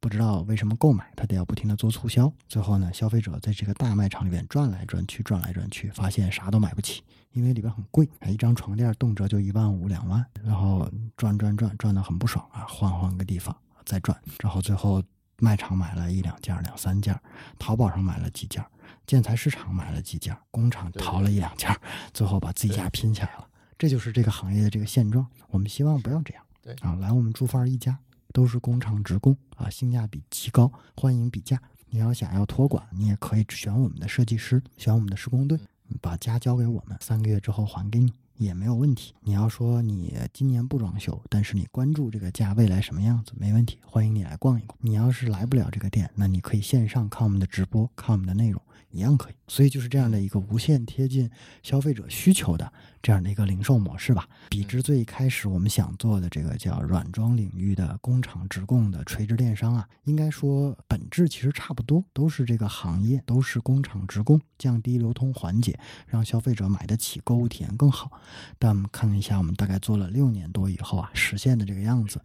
[0.00, 2.32] 不知道为什么购买，他得要不停的做促销。
[2.48, 10.24] 最后呢，消费者在这个大卖场里边转来转去，转来转去，发现啥都买不起，因为里边很贵，一张床垫动辄就一万五两万。
[10.42, 14.18] 然后转转转转的很不爽啊，换换个地方再转。
[14.40, 15.02] 然后最后
[15.38, 17.14] 卖场买了一两件、两三件，
[17.58, 18.64] 淘宝上买了几件，
[19.06, 21.70] 建材市场买了几件，工厂淘了一两件，
[22.14, 23.46] 最后把自己家拼起来了。
[23.78, 25.26] 这就是这个行业的这个现状。
[25.50, 26.42] 我们希望不要这样。
[26.62, 27.98] 对啊，来我们住范儿一家。
[28.32, 31.60] 都是工厂直供啊，性价比极高，欢迎比价。
[31.88, 35.58] 你要想要托管，你也可以选我们的设计师，选我们的施工队，
[36.00, 39.12] 把家交给我们，三个月之后还给你也没有问题。
[39.22, 44.78] 你要说你今年不装修，但是你关注这个家未来什么样子，没问题，欢迎你来逛一逛。
[44.80, 49.34] 你要是来不了这个店，那你可以线上看我们的直播，看我们的内容，一样可以。
[49.48, 51.30] 所以就是这样的一个无限贴近
[51.62, 52.72] 消费者需求的。
[53.02, 68.10] 这样的一个零售模式吧，比之最开始我们想做的这个叫软装领域的工厂直供的垂直电商啊，应该说本质其实差不多，都是这个行业，都是工厂直供，降低流通环节，让消费者买得起，购物体验更好。
[68.58, 72.20] 但我们看了一下，我们大概做了六年多以后啊，实现的这个样子，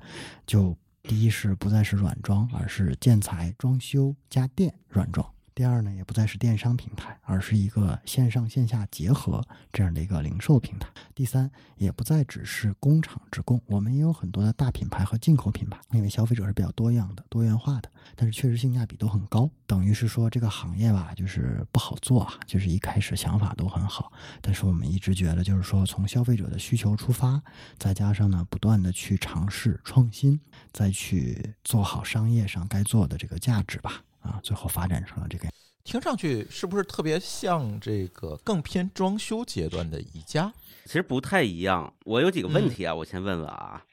[0.45, 5.34] 就第一是不再是软装，而是建材、装修、家电、软装。
[5.55, 9.41] 第二呢，也不再是电商平台，而是一个线上线下结合
[9.71, 10.89] 这样的一个零售平台。
[11.15, 19.49] 第三，也不再只是工厂直供，我们也有很多的大品牌和进口品牌，因为消费者是比较多样的、多元化的，但是确实性价比都很高。
[19.65, 27.41] 等于是说这个行业吧，就是不好做啊，就是一开始想法都很好，但是我们一直觉得，就是说从消费者的需求出发，
[27.77, 30.37] 再加上呢不断的去尝试创新，
[30.73, 34.03] 再去做好商业上该做的这个价值吧。
[34.25, 35.47] 啊，最后发展成了这个，
[35.83, 40.51] 听上去是不是特别像这个更偏装修阶段的宜家？
[40.85, 41.93] 其实不太一样。
[42.03, 43.83] 我有几个问题啊，我先问问啊，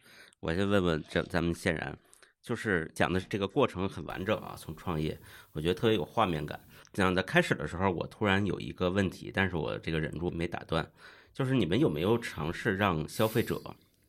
[0.41, 1.97] 我先问问这咱们显然，
[2.43, 5.19] 就是讲的这个过程很完整啊，从创业，
[5.53, 6.59] 我觉得特别有画面感。
[6.93, 10.87] 讲在开始的时候，我突然有一个问题，但是我这个忍住没打断，
[11.33, 13.63] 就是你们有没有尝试让消费者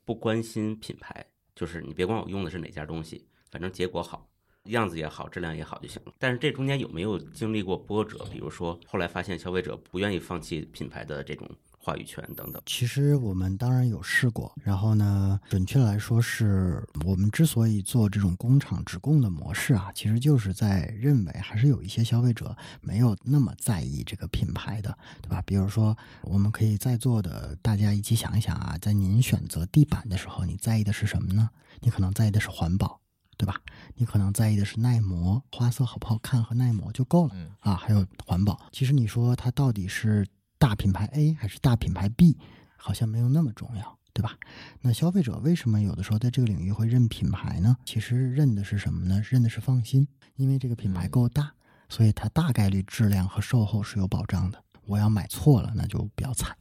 [0.04, 1.26] 不关心品牌？
[1.56, 4.28] 就是你别管我用的是哪家东西，反正结果好。
[4.72, 6.14] 样子也好，质量也好就行了。
[6.18, 8.26] 但是这中间有没有经历过波折？
[8.32, 12.62] 比如说后来发现消费者不愿意放弃品牌的这种话语权等等。
[12.66, 14.54] 其实我们当然有试过。
[14.64, 25.44] 然后呢，准确来说是我们之所以做这种工厂直供的模式啊，其实就是在认为还是有一些消费者没有那么在意这个品牌的，对吧？
[25.46, 31.50] 比如说，我们可以在座的大家一起想一想啊，在您选择地板的时候，你在意的是什么呢？
[31.82, 33.03] 你可能在意的是环保。
[33.44, 33.60] 对吧？
[33.96, 37.76] 你可能在意的是耐磨，花色好不好看和耐磨就够了啊。
[37.76, 40.26] 还有环保，其实你说它到底是
[40.58, 42.38] 大品牌 A 还是大品牌 B，
[42.78, 44.38] 好像没有那么重要，对吧？
[44.80, 47.76] 那消费者为什么有的时候在这个领域会认品牌呢？
[47.84, 49.22] 其实认的是什么呢？
[49.30, 51.52] 认的是放心，因为这个品牌够大，
[51.90, 54.64] 所以它大概率质量和售后是有保障的。
[54.86, 56.56] 我要买错了，那就比较惨。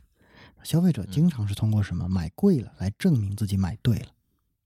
[0.65, 4.07] 消费者经常是通过什么买贵了来证明自己买对了。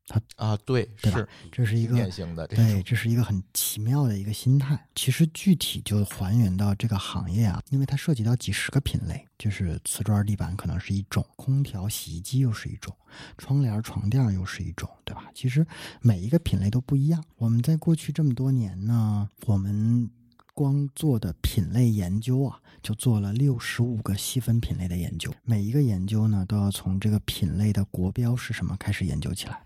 [0.09, 4.79] 他啊，对，是，这是一个典型的，对，这是一个很奇妙的一个心态。
[4.95, 12.95] 其实具体就还原到这个行业啊，因为它涉及到几十个品类，就是瓷砖地板可能是一种，空调、洗衣机又是一种，
[13.37, 15.29] 窗帘、床垫又是一种，对吧？
[15.35, 15.67] 其实
[16.01, 17.25] 每一个品类都不一样。
[17.37, 20.09] 我们在过去这么多年呢，我们
[20.55, 29.66] 光做的品类研究啊，就做了六十五个细分品类的研究，每一个研究呢，都要从这个品类的国标是什么开始研究起来。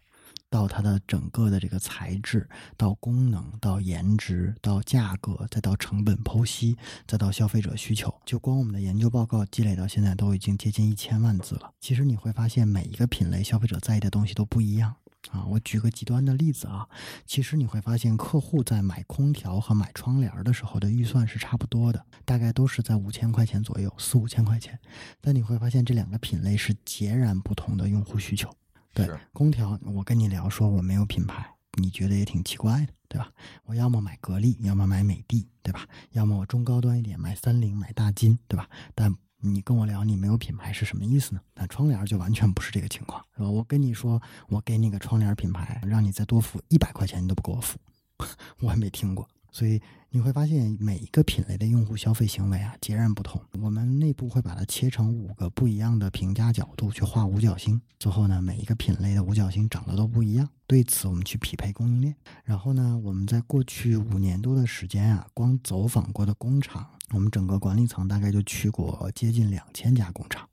[0.51, 11.73] 到它的整个的这个材质，到功能，到颜值，到价格，再到成本剖析，再到消费者需求，就光我们的研究报告积累到现在都已经接近一千万字了。
[11.81, 14.97] 其实你会发现，每一个品类消费者在意的东西都不一样
[15.31, 15.47] 啊。
[15.47, 16.89] 我举个极端的例子啊，
[17.25, 24.77] 其实你会发现，客户在买空调和买窗帘的时候的预算是差不多的，大概都是在五千块钱左右，四五千块钱。
[25.21, 28.53] 但你会发现，这两个品类是截然不同的用户需求。
[28.93, 31.49] 对空调，我跟你聊说我没有品牌，
[31.81, 33.33] 你觉得也挺奇怪的，对吧？
[33.65, 35.87] 我要么买格力，要么买美的，对吧？
[36.13, 38.69] 要么我中高端一点买三菱、买大金，对吧？
[38.95, 41.41] 但你跟我聊你没有品牌是什么意思呢？
[41.55, 43.49] 那窗帘就完全不是这个情况，是吧？
[43.49, 47.79] 我跟你说，我给你个窗帘品牌，让你再多付一百块钱，你都不给我付，
[48.61, 49.81] 我还没听过，所以。
[50.13, 53.41] 你会发现每一个品类的用户消费行为啊截然不同。
[53.61, 60.49] 我们内部会把它切成五个不一样的评价角度去画五角星，最后呢每一个品类的五角星长得都不一样。
[60.67, 62.17] 对此我们去匹配供应链。
[62.43, 70.50] 然后呢我们在过去五年多的时间啊，光走访过的工厂，我们整个管理层大概就去过接近两千家工厂。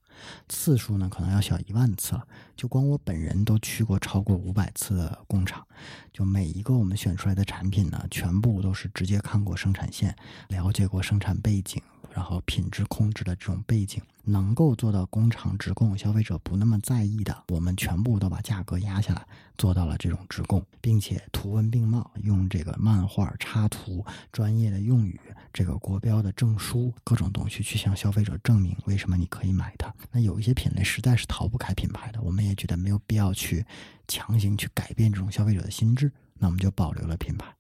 [0.49, 2.27] 次数呢，可能要小一万次了。
[2.55, 5.65] 就光我本人都去过超过五百次工厂，
[6.11, 10.15] 就每一个我们选出来的产品呢，全部都是直接看过生产线，
[10.49, 11.81] 了解过生产背景。
[12.13, 25.19] 然后品质控制的这种背景，能够做到工厂直供，消费者不那么在意的，我们全部都把价格压下来，做到了这种直供，并且图文并茂，用这个漫画插图、专业的用语、
[25.53, 29.93] 这个国标的证书各种东西去向消费者证明为什么你可以买它。
[30.11, 33.65] 那有一些品类实在是逃不开品牌的，我们也觉得没有必要去
[34.07, 37.53] 强行去改变这种消费者的心智，那我们就保留了品牌。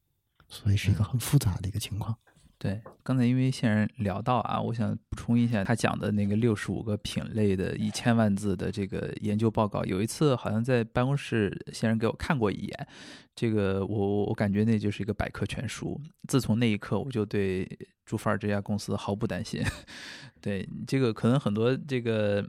[0.49, 2.15] 所以是一个很复杂的一个情况。
[2.59, 9.83] 对，刚才因为现人聊到啊，我想补充一下他讲的那个六十五个品类的一千万字的这个研究报告。
[9.83, 12.87] 有一次好像在办公室，现人给我看过一眼，
[13.35, 16.01] 这个我我感觉那就是一个百科全书。
[16.27, 17.67] 自从那一刻，我就对
[18.05, 19.61] 朱范儿这家公司毫不担心。
[20.41, 22.43] 对这个可能很多这个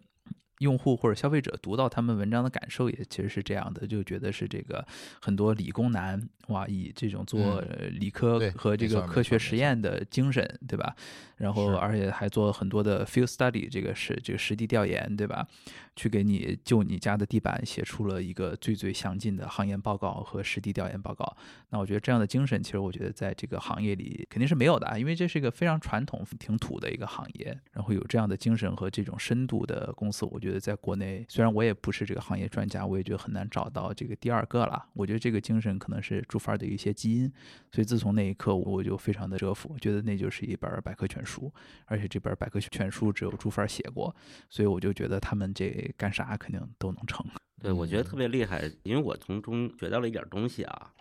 [0.58, 4.84] 用户或者消费者读到他们文章的感受也其实是这样的，就觉得是这个
[5.20, 7.60] 很多理工男哇，以这种做
[7.92, 10.94] 理科和这个科学实验的精神，对吧？
[11.36, 15.46] 然后而且还做很多的 field study，这个是这个实地调研，对吧？
[15.94, 21.36] 去给你就你家的地板写出了一个最最详尽的行业报告和实地调研报告。
[21.70, 27.56] 那我觉得这样的精神，其实我觉得在这个行业里肯定是没有的啊，因为这是一个非常传统、挺土的一个行业。
[27.72, 34.86] 然后有这样的精神和这种深度的公司，我觉得在国内，虽然我也不是这个行业专家，我也觉得很难找到这个第二个了。
[34.92, 37.32] 我觉得这个精神可能是朱帆的一些基因，
[37.72, 41.52] 所以自从那一刻，我就非常的折服，觉得那就是一本百科全书，
[41.86, 44.14] 而且这本百科全书只有朱帆写过，
[44.48, 47.26] 所以我就觉得他们这干啥肯定都能成。
[47.60, 50.92] 对，我觉得特别厉害，因为我从中学到了一点东西啊。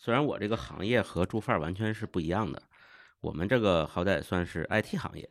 [0.00, 2.62] 虽然我这个行业和朱范儿完全是不一样的，
[3.20, 5.28] 我们这个好歹算是 IT 行业，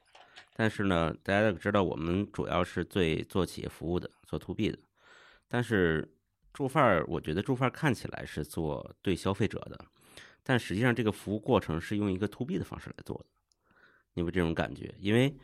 [0.60, 4.80] 但是呢，大家都知道我们主要是对做企业服务的，做 to B 的。
[5.48, 6.12] 但是
[6.52, 9.86] 猪贩儿，我觉得猪贩儿看起来是做对消费者的，
[10.42, 13.26] 但实际上这个服务过程是用一个 to B 的方式来做的。
[14.16, 14.96] 你有这种感觉？
[15.00, 15.38] 因为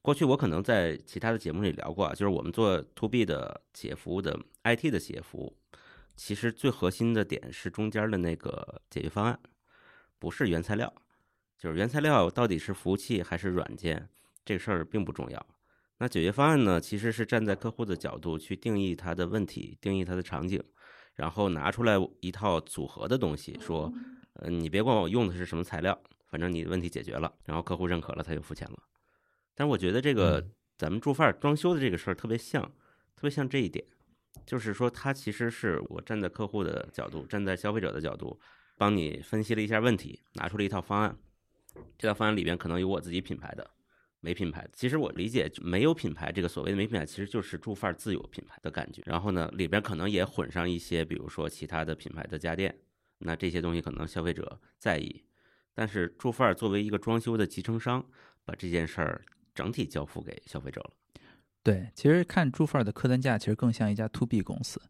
[0.00, 5.54] 过去我可能在其他的节目里聊过啊，就是我们做 to B 的企业服务的 IT 的企业服务，
[6.16, 9.38] 其实最核心的点是中间的那个解决方案，
[10.18, 10.90] 不是原材料。
[11.58, 14.08] 就是原材料到底是服务器还是软件，
[14.44, 15.46] 这个事儿并不重要。
[15.98, 20.62] 那解决方案呢，其实是站在客户的角度去定义他的问题，定义他的场景，
[21.14, 23.92] 然后拿出来一套组合的东西，说，
[24.34, 28.82] 呃，你别管我用的是什么材料，反正你的问题解决了，然后客户认可了，他就付钱了。
[29.54, 30.44] 但我觉得这个
[30.76, 32.62] 咱们住范儿装修的这个事儿特别像，
[33.14, 33.86] 特别像这一点，
[34.44, 38.38] 就是说它其实是我站在客户的角度，站在消费者的角度，
[38.76, 41.16] 帮你分析了一下问题，拿出了一套方案。
[41.96, 43.70] 这套方案里边可能有我自己品牌的，
[44.24, 44.66] 没品牌。
[44.72, 49.02] 其实我理解没有品牌这个所谓的没品牌，其实就是住范儿自有品牌的感觉。
[49.04, 52.74] 然后呢，里边可能也混上一些，比如说其他的品牌的家电，
[53.18, 55.22] 那这些东西可能消费者在意。
[55.74, 58.02] 但是住范儿作为一个装修的集成商，
[58.46, 60.90] 把这件事儿整体交付给消费者了。
[61.62, 64.80] 对，其实看住范儿的客单价，其实更像一家 to B 公司，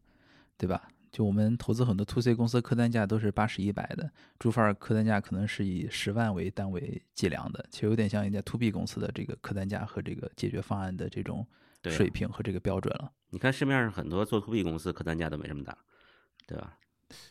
[0.57, 0.87] 对吧？
[1.15, 11.47] 就我们投资很多 to C 公司，客单价都是八十一百的，住贩儿客单价可能是以十万为单位计量的，其实有点像一家 to B 公司的这个客单价和这个解决方案的这种
[11.85, 13.09] 水平和这个标准了。
[13.29, 15.77] 你看市面上很多做 to B 公司客单价都没这么大，
[16.45, 16.77] 对吧？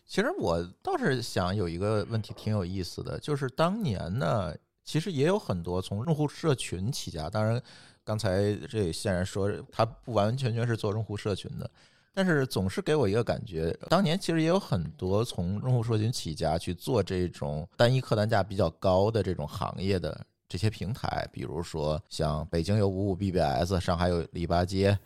[0.07, 7.29] 其实我倒是想有一个问题挺有意思的，就是当年呢，其实也有很多从用户社群起家。
[7.29, 7.63] 当然，
[8.03, 11.71] 刚才这现然说他不完完全全是做用户社群的，
[12.15, 24.97] 但是总是给我一个感觉，当年其实也有很多从用户社群起家去做这种单一客单价比较高的这种行业的这些平台，比如说像北京有五五 BBS，上海有篱笆街。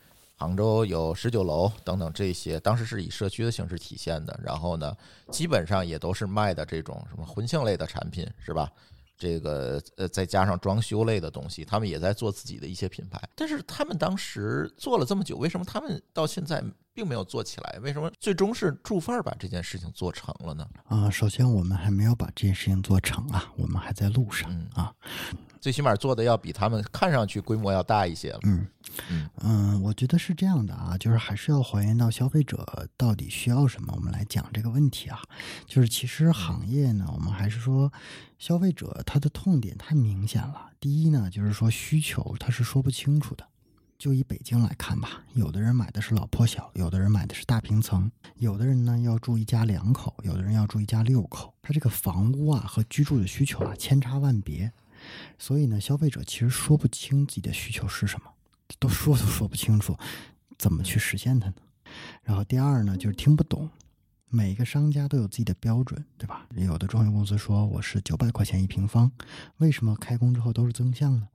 [0.40, 4.38] 杭州有十九楼等等这些，当时是以社区的形式体现的。
[4.40, 4.96] 然后呢，
[5.32, 8.70] 基本上也都是卖的这种什么婚庆类的产品，是吧？
[9.18, 13.20] 这个呃，再加上装修类的东西，他们也在做自己的一些品牌。
[13.34, 16.62] 但是他们当时做了这么久，为什么他们到现在
[16.94, 17.78] 并没有做起来？
[17.82, 20.68] 为什么最终是住范儿把这件事情做成了呢？
[20.84, 24.94] 啊、首先我们还没有把这件事情做成啊，我们还在路上嗯啊。
[25.61, 28.40] 最起码做的要比他们看上去规模要大一些了。
[28.44, 28.66] 嗯
[29.11, 35.20] 嗯嗯，我觉得是这样的啊，就是还是要还原到消费者到底需要什么，我们来讲这个问题啊。
[35.66, 37.92] 就是其实行业呢，我们还是说
[38.38, 40.70] 消费者他的痛点太明显了。
[40.80, 43.46] 第一呢，就是说需求他是说不清楚的。
[43.98, 51.52] 就以北京来看吧，有的人买的是老破小，有的人买的是大平层，有的人呢要住一家两口，有的人要住一家六口。
[51.61, 54.72] 他这个房屋啊和居住的需求啊千差万别，
[55.38, 58.30] 所以呢，消费者其实说不清自己的需求是什么，
[58.78, 59.96] 都说都说不清楚，
[60.59, 61.54] 怎么去实现它呢？
[62.22, 63.70] 然后第二呢，就是听不懂。
[64.30, 66.46] 每个商家都有自己的标准，对吧？
[66.54, 69.11] 有的装修公司说我是九百块钱一平方，
[69.56, 71.26] 为什么开工之后都是增项呢？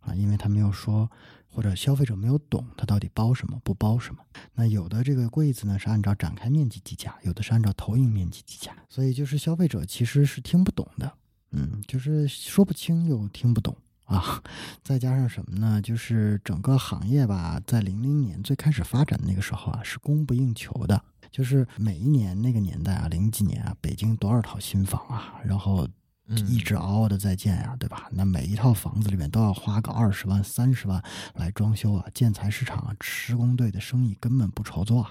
[0.00, 1.08] 啊，因为他没有说，
[1.46, 4.20] 或者消费者没有懂它到底包什么不包什么。
[4.54, 11.12] 那有的这个柜子呢是按照展开面积计价，有的是按照投影面积计价，所以就是消费者其实是听不懂的，
[11.52, 14.42] 嗯，就是说不清又听不懂啊。
[14.82, 15.80] 再加上什么呢？
[15.80, 25.86] 就是整个行业吧，在零零年最开始发展的那个时候啊，是供不应求的，就是每一年那个年代啊，零几年啊，北京多少套新房啊，然后
[26.28, 28.08] 嗯一直嗷嗷的在建呀、对吧？
[28.12, 31.02] 那每一套房子里面都要花个二十万、三十万
[31.34, 35.10] 来装修啊，建材市场啊，施工队的生意根本不愁做啊，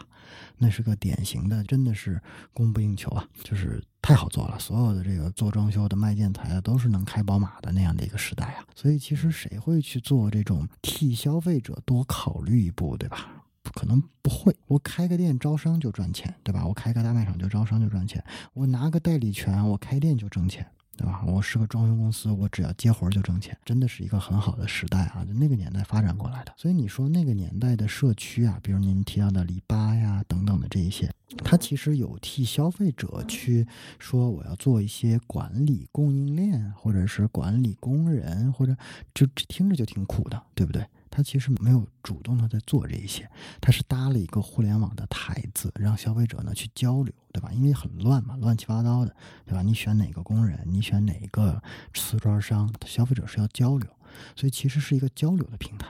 [0.57, 2.21] 那是个典型的，真的是
[2.53, 4.57] 供不应求啊，就是太好做了。
[4.59, 13.43] 所有的这个做装修的、卖建材的都是能开宝马的那样的一个时代啊，所以其实谁会去做这种替消费者多考虑一步，对吧？
[13.75, 14.55] 可能不会。
[14.67, 16.65] 我开个店招商就赚钱，对吧？
[16.65, 18.23] 我开个大卖场就招商就赚钱，
[18.53, 20.65] 我拿个代理权，我开店就挣钱。
[21.00, 21.24] 对吧？
[21.26, 25.24] 我是个装修公司，我只要接活儿就挣钱，真的是一个很好的时代啊！
[25.26, 26.54] 就那个年代发展过来的。
[26.58, 33.66] 所以你说那个年代的社区啊，比如您提到的篱笆呀等等的这一些，它其实有替消费者去
[33.97, 38.76] 说我要做一些管理供应链，或者是管理工人，或者
[39.14, 40.86] 就听着就挺苦的，对不对？
[41.10, 43.30] 他其实没有主动的在做这一些，
[43.60, 47.51] 他是搭了一个互联网的台子，让消费者呢去交流，对吧？
[47.53, 49.62] 因为很乱嘛，乱七八糟的，对吧？
[49.62, 51.62] 你选哪个工人，你选哪个
[51.93, 53.89] 瓷砖商，消费者是要交流，
[54.36, 55.88] 所以其实是一个交流的平台。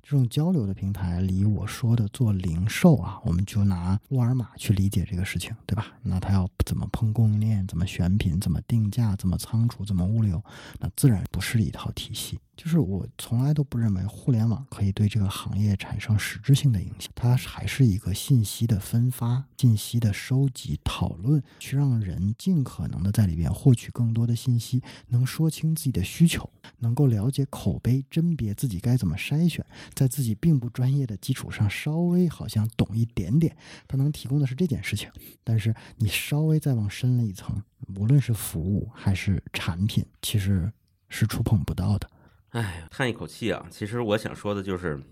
[0.00, 5.86] 这种交流的平台离我说的做零售啊，我们就拿沃尔玛去理解这个事情，对吧？
[6.02, 10.42] 那他要怎么碰供应链，怎么选品，怎么定价，怎么仓储，怎么物流，
[10.78, 12.38] 那自然不是一套体系。
[12.62, 26.48] 就是我从来都不认为互联网可以对这个行业产生实质性的影响，它还是一个信息的分发、信息的收集、讨论，去让人尽可能的在里边获取更多的信息，能说清自己的需求，
[26.78, 33.56] 能够了解口碑，甄别自己该怎么筛选，在自己并不专业的基础上稍微好像懂一点点，
[33.88, 35.10] 它能提供的是这件事情。
[35.42, 37.60] 但是你稍微再往深了一层，
[37.96, 40.72] 无论是服务还是产品，其实
[41.08, 42.08] 是触碰不到的。
[42.52, 43.66] 哎，叹一口气啊！
[43.70, 45.02] 其实我想说的就是，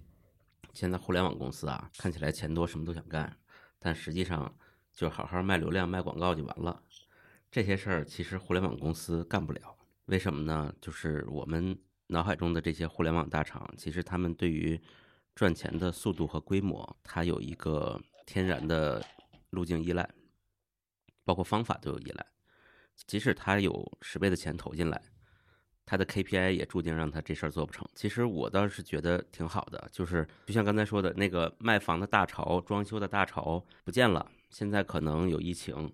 [0.75, 3.35] 现在互联网公司啊，看起来钱多，什么都想干，
[3.79, 4.55] 但实际上
[4.93, 6.83] 就好好卖流量、卖广告就完了。
[7.51, 9.75] 这些事儿其实互联网公司干不了，
[10.05, 10.71] 为什么呢？
[10.83, 11.75] 就是我们
[12.09, 14.79] 脑海中的这些互联网大厂，其实他们对于
[15.35, 19.03] 赚钱的速度和规模，它有一个天然的
[19.49, 20.07] 路径依赖，
[21.25, 22.27] 包括方法都有依赖。
[23.07, 25.03] 即使他有十倍的钱投进来。
[25.91, 27.85] 他的 KPI 也注定让他这事儿做不成。
[27.97, 35.93] 其实我倒是觉得挺好的，就是就像刚才说的那个卖房的大潮、装修的大潮不见了，现在可能有疫情，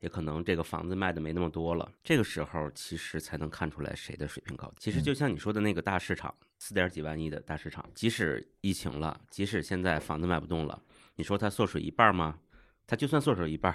[0.00, 1.90] 也可能这个房子卖的没那么多了。
[2.04, 4.70] 这个时候其实才能看出来谁的水平高。
[4.76, 10.78] 其实就像你说的那个大市场，四点几万亿的大市场，即使疫情了，即使现在房子卖不动了，
[11.16, 12.38] 你说它缩水一半吗？
[12.86, 13.74] 它就算缩水一半，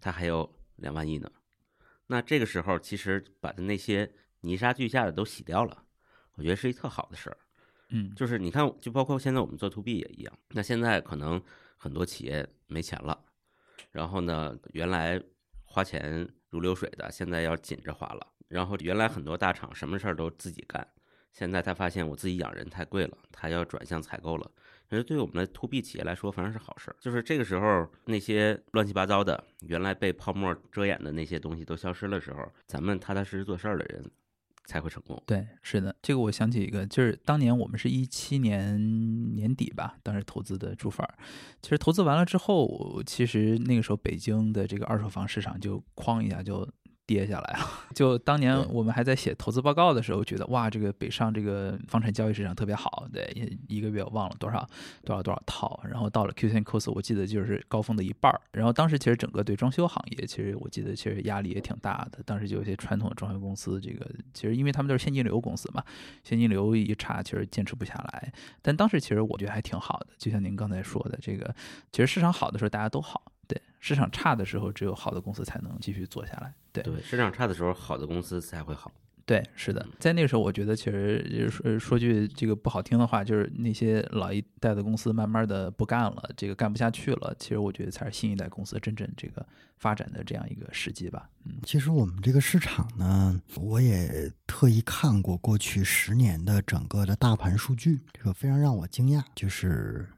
[0.00, 1.30] 它还有两万亿呢。
[2.06, 4.10] 那这个时候其实把的那些。
[4.46, 5.82] 泥沙俱下的都洗掉了，
[6.34, 7.36] 我觉得是一特好的事儿。
[7.90, 10.38] 嗯，就是你看，就包括现在我们做 to B 也一样。
[10.50, 11.42] 那现在可能
[11.76, 13.18] 很多企业没钱了，
[13.90, 15.20] 然后呢，原来
[15.64, 18.26] 花钱如流水的，现在要紧着花了。
[18.48, 20.86] 然后原来很多大厂什么事儿都自己干，
[21.32, 24.50] 现在他发现我自己养人太贵了，他要转向采购了。
[24.88, 26.96] 其实对于我们的 to B 企业来说，反正是好事儿。
[27.00, 34.10] 就是这个时候，那些乱七八糟的、原来被泡沫遮掩的那些东西都消失的时候，咱们踏踏实实做事儿的人。
[34.66, 35.20] 才会成功。
[35.24, 41.08] 对，是的，这个我想起一个，就是当年我们是一七年年底吧，当时投资的住房，
[41.62, 46.68] 其实投资完了之后，其实那个时候北京的这个二手房市场就哐一下就。
[47.06, 47.86] 跌下来啊！
[47.94, 54.68] 就当年我们还在写投资报告的时候，觉得哇，这个北上这个房产交易市场特别好，对，一个月我忘了多少
[55.04, 55.80] 多少多少套。
[55.88, 58.40] 然后到了 Q 三 Q 四，我记得就是高峰的一半儿。
[58.52, 62.18] 然后当时其实整个对装修行业，其实我记得其实压力也挺大的。
[62.24, 64.04] 当时就有些传统的装修公司，这个
[64.34, 65.82] 其实因为他们都是现金流公司嘛，
[66.24, 68.32] 现金流一差，其实坚持不下来。
[68.60, 71.54] 但当时其实我觉得还挺好的，就像您刚才说的，这个
[71.92, 73.22] 其实市场好的时候大家都好。
[73.46, 76.52] 对市场差的时候，只有好的公司才能继续做下来。
[76.72, 78.92] 对对，市场差的时候，好的公司才会好。
[79.24, 87.34] 对，是的，在那个时候，我觉得其实说说句这个不好听的话，就是那些老一代的公司慢慢的不干了，这个干不下去了。
[87.36, 89.44] 其实我觉得才是新一代公司真正这个
[89.78, 91.28] 发展的这样一个时机吧。
[91.44, 100.08] 嗯，其实我们这个市场呢，我也特意看过过去十年的整个的大盘数据，这个非常让我惊讶，就是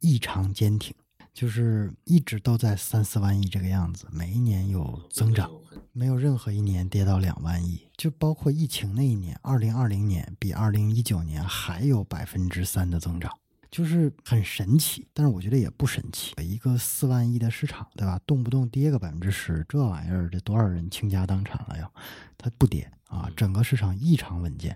[0.00, 0.94] 异常坚挺。
[1.36, 5.50] 就是一直都在三四万亿这个样子，每一年有增长，
[5.92, 7.86] 没有任何一年跌到两万亿。
[7.94, 13.30] 就包括疫情那一年，二零二零年比二零一九年还有百分之三的增长，
[13.70, 15.06] 就是很神奇。
[15.12, 18.18] 但是我觉得也不神奇，一个四万亿的市场，对吧？
[18.26, 21.86] 动不动跌个百分之十，这玩意儿这多少人倾家荡产了呀？
[22.38, 24.74] 它不跌啊，整个市场异常稳健。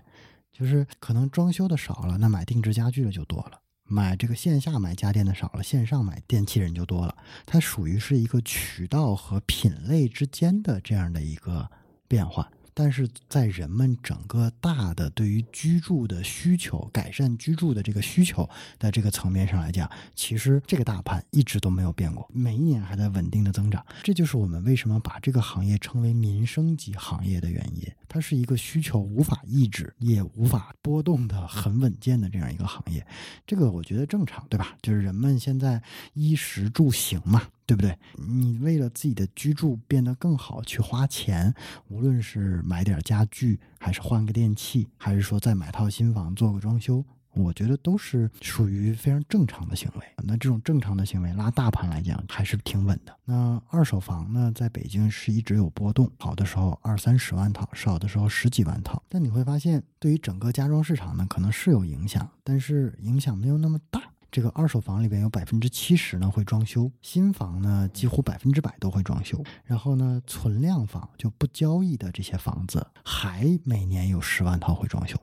[0.51, 3.59] 就是可能装修的少了，那买定制家具的就多了。
[3.91, 7.13] 买这个线下买家电的少了，线上买电器人就多了。
[7.45, 11.69] 它属于是一个渠道和品类之间的这样的一个
[12.07, 12.49] 变化。
[12.73, 18.49] 但是在人们整个大的对于居住的需求、改善居住的这个需求
[18.79, 23.85] 的这个层面上来讲，其实这个大盘一直都没有变过，每一年还在稳定的增长。
[24.03, 27.91] 这就是我们为什么把这个行业称为民生级行业的原因。
[28.07, 33.05] 它是一个需求无法抑制也无法波动的很稳健的这样一个行业，
[33.47, 34.75] 这个我觉得正常，对吧？
[34.81, 35.81] 就是人们现在
[36.13, 37.97] 衣食住行嘛，对不对？
[38.17, 41.53] 你为了自己的居住变得更好去花钱，
[41.87, 47.03] 无论是买点家具，还是换个电器，还是说再买套新房做个装修。
[47.33, 50.05] 我觉得都是属于非常正常的行为。
[50.25, 53.15] 那这种正常的行为拉大盘来讲还是挺稳的。
[53.23, 59.01] 那二手房呢，在北京是一直有波动，好的时候二三十万套，少的时候十几万套。
[59.07, 64.10] 但你会发现，对于整个家装市场呢，可能是有影响，但是影响没有那么大。
[64.31, 69.43] 这个二手房里边有百分之七十呢会装修，新房呢几乎百分之百都会装修。
[69.65, 75.17] 然后呢，存量房就不交易的这些房子，还每年有十万套会装修。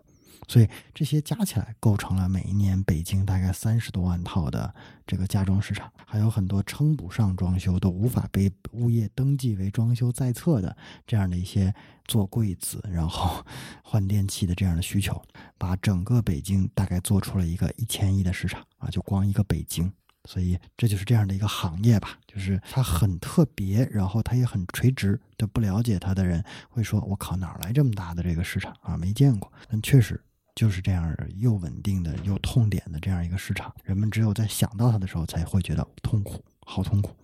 [0.47, 4.73] 所以这些加起来构成了每一年北京大概三十多万套的
[5.07, 10.77] 这个家装市场，还有很多称不上装修都无法被物业登记为装修在册的
[11.07, 11.75] 这样的一些
[12.05, 13.45] 做柜子然后
[13.83, 15.21] 换电器的这样的需求，
[15.59, 19.93] 把整个北京大概做出了一个一千亿的市场啊，就光一个北京。
[20.25, 25.19] 所以这就是这样的一个行业吧，就是它很特别，然后它也很垂直。
[25.39, 28.95] 对不了解它的人会说：“我靠，哪来这么大的这个市场啊？
[28.95, 30.23] 没见过。”但确实。
[30.59, 37.15] 就是这样又稳定的又痛点的这样一个市场，人们只有在想到它的时候才会觉得痛苦，好痛苦。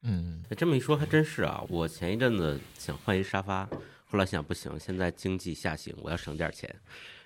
[0.00, 1.62] 嗯，这么一说还真是啊！
[1.68, 3.68] 我前一阵子想换一沙发，
[4.06, 6.74] 后来想不行，现在经济下行，我要省点钱，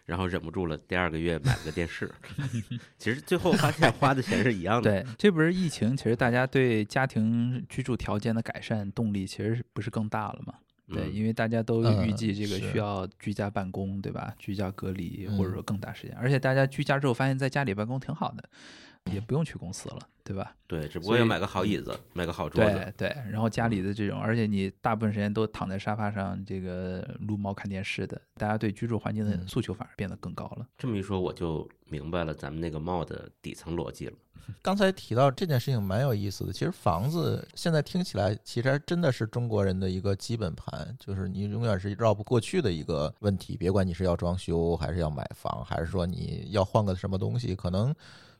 [0.05, 2.13] 然后忍不住了，第二个月买了个电视。
[2.99, 4.91] 其实最后发现花的钱是一样的。
[4.91, 10.55] 对，这不是疫情，其实大家对家庭居住条件的改善动力，其实不是更大了吗？
[10.87, 14.35] 对，因为大家都预计这个需要居家办公，对吧？
[14.39, 18.45] 居家隔离或者说更大时间，而且大家居家之后发现，在家里办公挺好的，
[19.13, 20.55] 也不用去公司了，对吧？
[20.67, 22.93] 对，只不过要买个好椅子，买个好桌子。
[22.97, 30.67] 对对，然后家里的这种，而且你大部分时间都躺在沙发上，这个撸猫看电视的，大家对居住环境的诉求反而变得更高了。
[30.79, 34.15] 这么一说，我就明白了咱们那个帽的底层逻辑了。
[34.61, 43.57] 刚才提到这件事情蛮有意思的，其实房子现在听起来，其实真的是中国人的一个基本盘，就是你永远是绕不过去的一个问题。
[43.57, 47.95] 别管你是要装修，还是要买房，还是说你要换个什么东西，可能。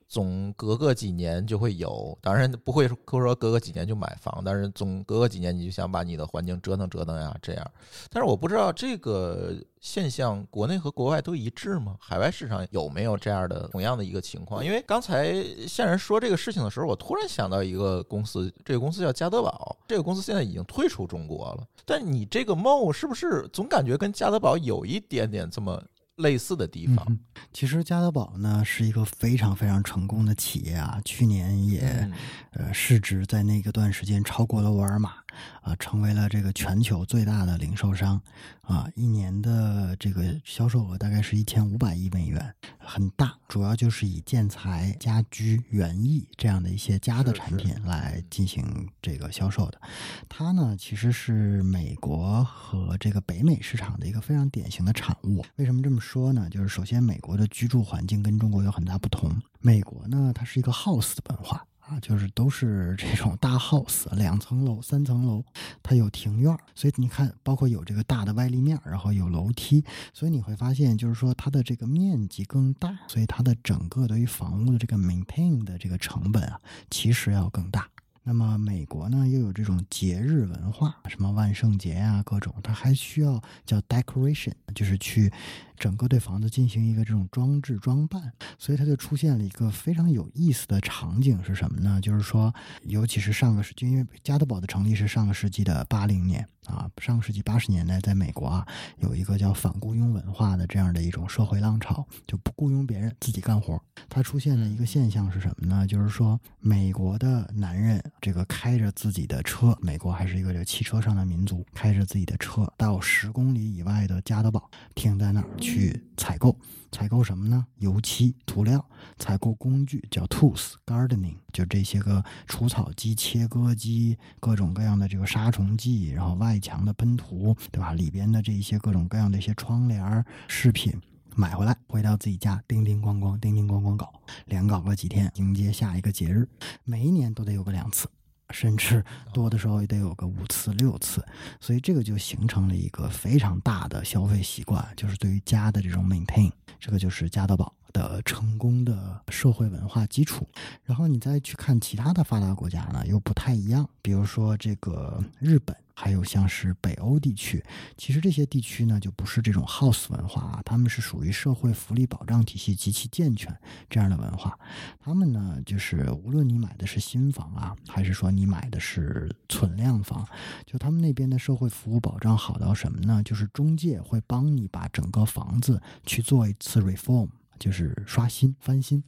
[0.09, 7.71] 总隔个几年就会有，当然不会说说隔个几年就买房，但是总隔个几年你就想把你的环境折腾折腾呀，这样。
[8.11, 11.97] 但是我不知道这个现象国内和国外都一致吗？
[11.99, 14.65] 海外市场有没有这样的同样的一个情况？
[14.65, 15.33] 因为刚才
[15.67, 21.67] 线人说这个事情的时候，我突然想到一个公司，这个公司叫加德宝，这个公司现在已经退出中国了。
[21.85, 25.83] 但你这个 MO 是不是总感觉跟加德宝有一点点这么？
[26.17, 27.19] 类似的地方，
[27.53, 32.09] 其实加德宝呢是一个非常非常成功的企业啊，去年也
[32.53, 35.24] 呃市值在那个段时间超过了沃尔玛。
[35.63, 38.21] 啊，成为了这个全球最大的零售商，
[38.63, 43.35] 啊，一年的这个销售额大概是一千五百亿美元，很大。
[43.49, 49.81] 主要就是以建材、家居、园艺这样的一些家的产品来进行这个销售的。
[50.29, 55.45] 它呢，其实是美国和这个北美市场的一个非常典型的产物。
[55.57, 56.49] 为什么这么说呢？
[56.51, 59.31] 就是首先，美国的居住环境跟中国有很大不同。
[59.61, 61.65] 美国呢，它是一个 house 的文化。
[61.87, 65.45] 啊，就是都是这种大 house，两层楼、三层楼，
[65.83, 76.59] 它有庭院，所以你看，包括有这个大的外立面，然后有楼梯，所以你会发现，就是说它的这个面积更大，所以它的整个对于房屋的这个 maintain 的这个成本啊，
[76.91, 77.87] 其实要更大。
[78.27, 85.31] 那么美国呢，又有这种节日文化，什么万圣节啊，各种，它还需要叫 decoration，就是去。
[85.79, 92.01] 整个对房子进行一个这种装置装扮，所以它就出现了一个非常有意思的场景是什么呢？
[92.01, 92.53] 就是说，
[92.83, 98.67] 尤其是上个世纪，因为加德堡的成立是上个世纪的八零年啊，上个世纪八十年代，在美国啊，
[98.99, 103.81] 有一个叫反雇佣文化的这样的一种社会浪潮，就不雇佣别人，自己干活。
[104.09, 105.87] 它出现的一个现象是什么呢？
[105.87, 115.47] 就是说，美国的男人这个开着自己的车，美国还是一个这汽车上的民族，开着自己的车到十公里以外的加德堡，停在那儿。
[115.65, 116.55] 去采购，
[116.93, 117.67] 采购什么呢？
[117.79, 118.87] 油漆、涂料，
[119.19, 127.95] 采购工具叫 tools gardening，就这些个除草机、切割机，各种各样的这个杀虫剂，然后外墙的喷涂，对吧？
[127.95, 130.93] 里边的这一些各种各样的一些窗帘饰品，
[131.35, 134.13] 买回来，回到自己家，叮叮咣咣，叮叮咣咣搞，
[134.45, 136.47] 连搞个几天，迎接下一个节日，
[136.85, 138.07] 每一年都得有个两次。
[138.51, 141.25] 甚至多的时候也得有个五次六次，
[141.61, 150.47] 所以这个就形成了一个非常大的消费习惯，就是对于家的这种 maintain，这个就是家得宝的成功的社会文化基础。
[150.83, 155.75] 然后你再去看其他的发达国家呢，又不太一样，比如说这个日本。
[155.97, 157.65] 还有像是北欧地区，
[157.97, 163.57] 其实这些地区呢就不是这种 house 文化啊，他们是属于社会福利保障体系极其健全
[163.89, 164.59] 这样的文化。
[164.99, 170.27] 他们呢就是无论你买的是新房啊，还是说你买的是存量房，
[170.67, 173.23] 就他们那边的社会服务保障好到什么呢？
[173.23, 177.29] 就是中介会帮你把整个房子去做一次 reform。
[177.65, 179.03] 就是刷新、翻新，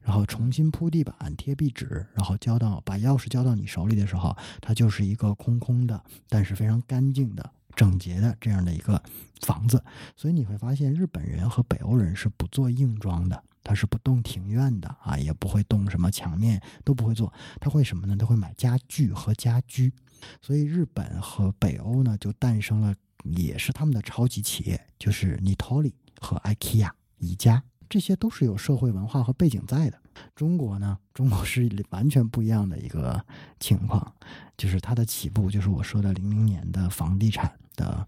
[0.00, 9.02] 然后重新铺地板、贴壁纸，然后交到把钥匙交到你手里的时候，它就是一个空空的，但是非常干净的、整洁的这样的一个
[9.42, 9.84] 房子。
[10.16, 17.30] 所以你会发现，日本人和北欧人是不做硬装的，他是不动庭院的啊，也不会动什么墙面，都不会做。
[17.60, 18.16] 他会什么呢？
[18.16, 19.92] 他会买家具和家居。
[20.40, 22.94] 所以日本和北欧呢，就诞生了，
[23.24, 25.92] 也是他们的超级企业，就是 Nitori
[26.22, 27.62] 和 IKEA 宜家。
[27.88, 29.98] 这些都是有社会文化和背景在的。
[30.34, 33.24] 中国呢， 中国是完全不一样的一个
[33.60, 34.12] 情况，
[34.56, 38.06] 就是它的起步就是我说的零零年的房地产的。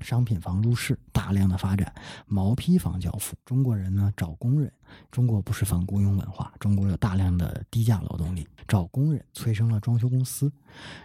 [0.00, 1.94] 商品房入市，大量的发展，
[2.26, 3.36] 毛坯房交付。
[3.44, 4.70] 中国人呢找工人，
[5.10, 10.52] 中国不是反雇佣文化，中国有大量的低价劳动力，找工人催生了装修公司，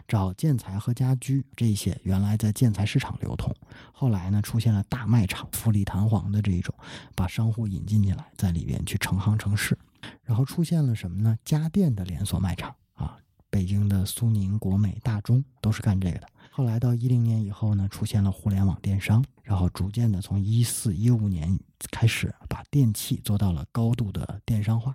[0.08, 3.56] 找建材和家居这些原来在建材市场流通，
[3.94, 6.74] 后来呢出现了大卖场，富丽堂皇的这一种，
[7.16, 9.78] 把商户引进进来，在里边去成行成市，
[10.24, 11.38] 然后出现了什么呢？
[11.46, 13.16] 家电的连锁卖场啊，
[13.50, 16.28] 北京的苏宁、国美、大中都是干这个的。
[16.52, 21.58] 后来到一零年以后呢，出现了互联网电商，然后逐渐的从一四一五年
[21.90, 24.94] 开始把电器做到了高度的电商化，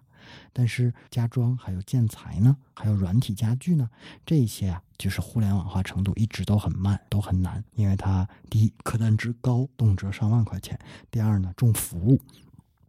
[0.53, 3.89] 但是家装还有建材呢，还有软体家具呢，
[4.27, 10.77] 这些啊就是互联网化程度一直都很慢，都很难，因为它第一客单值高，动辄上万块钱；
[11.11, 12.21] 第二呢重服务。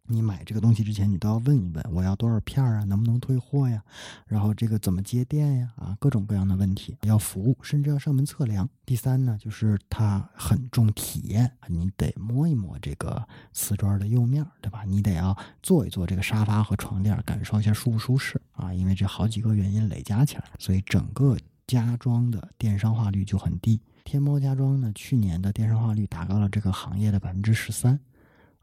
[0.07, 2.83] 你买这个东西之前，你都要问一问，我要多少片儿啊？
[2.83, 3.83] 能不能退货呀？
[4.27, 5.73] 然后这个怎么接电呀？
[5.75, 8.69] 啊，各种各样的问题要服务，甚至要上门测量。
[8.85, 14.83] 第三呢，就是它很重体验，你得摸一摸这个瓷砖的釉面，对吧？
[14.83, 18.73] 你得要坐一坐这个沙发和床垫，感受一下舒不舒适啊？
[18.73, 21.35] 因为这好几个原因累加起来，所以整个
[21.65, 23.81] 家装的电商化率就很低。
[24.03, 27.99] 天猫家装呢，去年的电商化率达到了这个行业的百分之十三。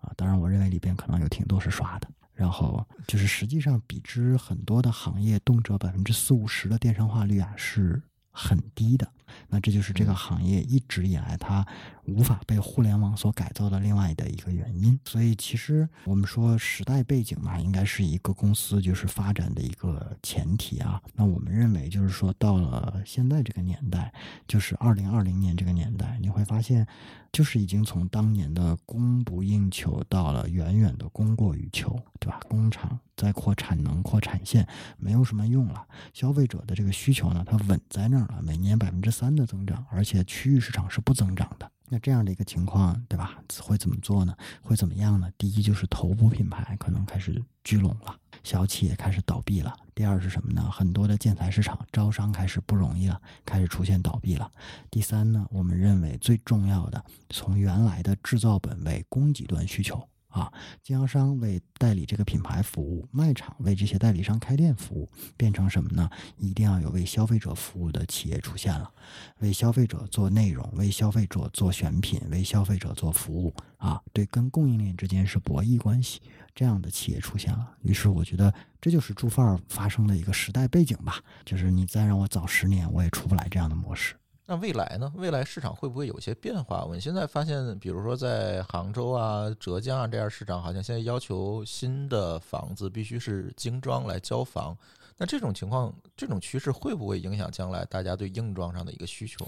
[0.03, 9.11] 啊，当然，我认为里边可能有挺多是刷的，然后就是实际上比之很多的行业，动辄百分之四五十的电商化率啊，是很低的。
[9.49, 11.66] 那这就是这个行业一直以来它
[12.05, 14.99] 无法被互联网所改造的另外的一个原因。
[15.05, 21.01] 所以，其实我们说时代背景嘛，应该是一个公司就是发展的一个前提啊。
[21.14, 24.12] 那我们认为，就是说到了现在这个年代，
[24.49, 26.85] 就是二零二零年这个年代，你会发现，
[27.30, 32.41] 就是已经从当年的供不应求到了远远的供过于求，对吧？
[32.49, 34.66] 工厂在扩产能、扩产线
[34.99, 39.12] 没有什么用了，消费者的这个需求呢，它稳在那儿了，每年百分之。
[39.12, 41.70] 三的增长，而且区域市场是不增长的。
[41.89, 43.39] 那这样的一个情况，对吧？
[43.62, 44.35] 会怎么做呢？
[44.62, 45.31] 会怎么样呢？
[45.37, 49.77] 第一就是头部品牌可能开始聚拢了，小企业开始倒闭了。
[49.95, 50.70] 第二是什么呢？
[50.70, 54.51] 很多的建材市场招商开始不容易了，开始出现倒闭了。
[54.91, 60.09] 第三呢，我们认为最重要的，从原来的制造本位供给端需求。
[60.33, 60.53] 啊，
[60.83, 66.11] 经销商为代理这个品牌服务，卖场为这些代理商开店服务，变成什么呢？
[66.39, 68.91] 一定要有为消费者服务的企业出现了，
[69.39, 76.22] 为消费者做内容，为消费者做选品，为消费者做服务啊，对，跟供应链之间是博弈关系，
[76.55, 77.76] 这样的企业出现了。
[77.83, 84.14] 于是我觉得这就是住范儿发生的一个时代背景吧，就是你再让我早十年，我也出不来这样的模式。
[84.45, 85.11] 那未来呢？
[85.14, 86.82] 未来市场会不会有一些变化？
[86.82, 94.76] 我们现在发现，比如说在杭州啊、浙江啊这样市场，好像现在要求新的房子必须是精装来交房。
[95.16, 99.47] 那这种情况、这种趋势会不会影响将来大家对硬装上的一个需求？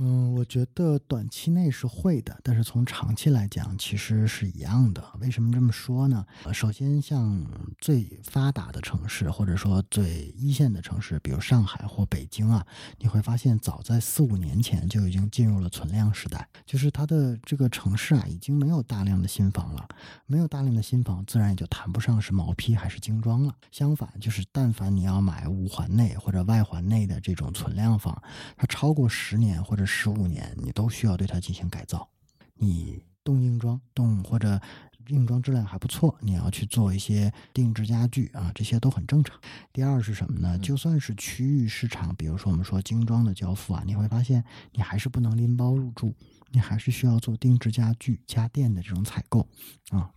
[0.00, 5.02] 嗯，我觉得短期内是会的，但是从长期来讲，其实是一样的。
[5.20, 6.24] 为什么这么说呢？
[6.52, 7.44] 首先，像
[7.80, 12.64] 最发达的城市，或者说最一线的城市，比如上海或北京啊，
[12.98, 19.88] 你会发现，早在四五年前就已经进入了存量时代，就是它的这个城市啊，已经没有大量的新房了，
[20.26, 23.52] 没有大量的新房，自然也就谈不上是毛坯还是精装了。
[23.72, 28.22] 相反，就是但凡你要买五环内或者外环内的这种存量房，
[28.56, 32.08] 它超过十年或者十五年，你都需要对它进行改造。
[32.54, 34.60] 你动硬装动或者
[35.08, 39.38] 硬装质量还不错，你要去做一些定制家具啊，这些都很正常。
[39.72, 40.56] 第二是什么呢？
[40.56, 46.14] 嗯就算是区域市场，比如说我们说精装的交付啊，你会发现你还是不能拎包入住，
[46.50, 49.48] 你还是需要做定制家具、家电的这种采购
[49.90, 50.10] 啊。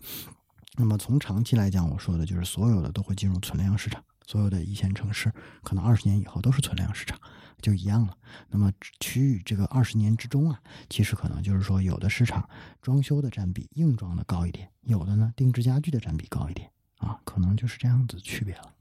[0.78, 5.32] 那么从长期来讲，我说的就是所有的都会进入存量市场，所有的一线城市
[5.63, 7.19] 可能二十年以后都是存量市场，
[7.62, 8.18] 就一样了。
[8.49, 10.59] 那么区域这个二十年之中啊，
[10.89, 12.47] 其实可能就是说，有的市场
[12.82, 18.74] 装修的占比硬装的高一点，有的呢定制家具的占比高一点啊，可能就是这样子区别了。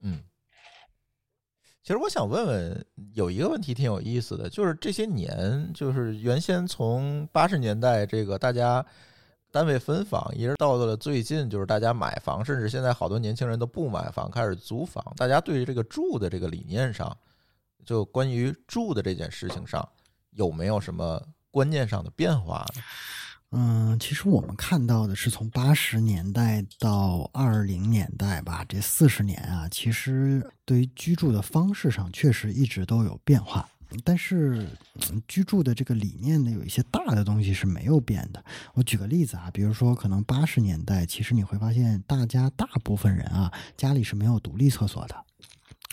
[0.00, 0.22] 嗯，
[1.82, 8.84] 其实我想问问，有一个问题挺有意思的，就是这些年，就是原先从八十年代这个大家
[9.50, 15.02] 单位分房，一直到了最近，就是大家买房，甚至现在好多年轻人都不买房，开始租房。
[15.16, 17.16] 大家对于这个住的这个理念上，
[17.88, 19.88] 就关于住的这件事情上，
[20.32, 22.82] 有没有什么观念上的变化呢？
[23.52, 33.66] 嗯，其实我们看到的是从八十年代到二零年代吧，这四十年啊，其实对于居住的方式上确实一直都有变化。
[34.04, 34.68] 但是、
[35.26, 38.44] 居住的这个理念呢，有一些大的东西是没有变的。
[38.74, 45.16] 我举个例子啊，比如说可能八十年代，其实你会发现大家大部分人啊，家里是没有独立厕所的，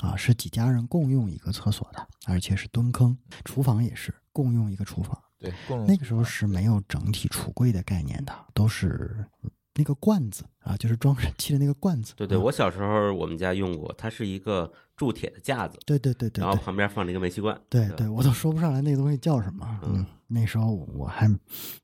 [0.01, 5.17] 啊，是几家人共用一个厕所的，而且是蹲坑，厨房也是共用一个厨房。
[5.37, 9.25] 对，共用那个时候是没有整体橱柜的概念的，都是
[9.73, 12.13] 那个罐子啊，就是装燃气的那个罐子。
[12.17, 17.57] 对对，啊我小时候我们家用过，它是一个铸铁的架子，对对对对然后旁边放了一个煤气罐。
[17.69, 19.79] 对对，我都说不上来那个东西叫什么。
[19.83, 21.29] 嗯嗯，那时候我还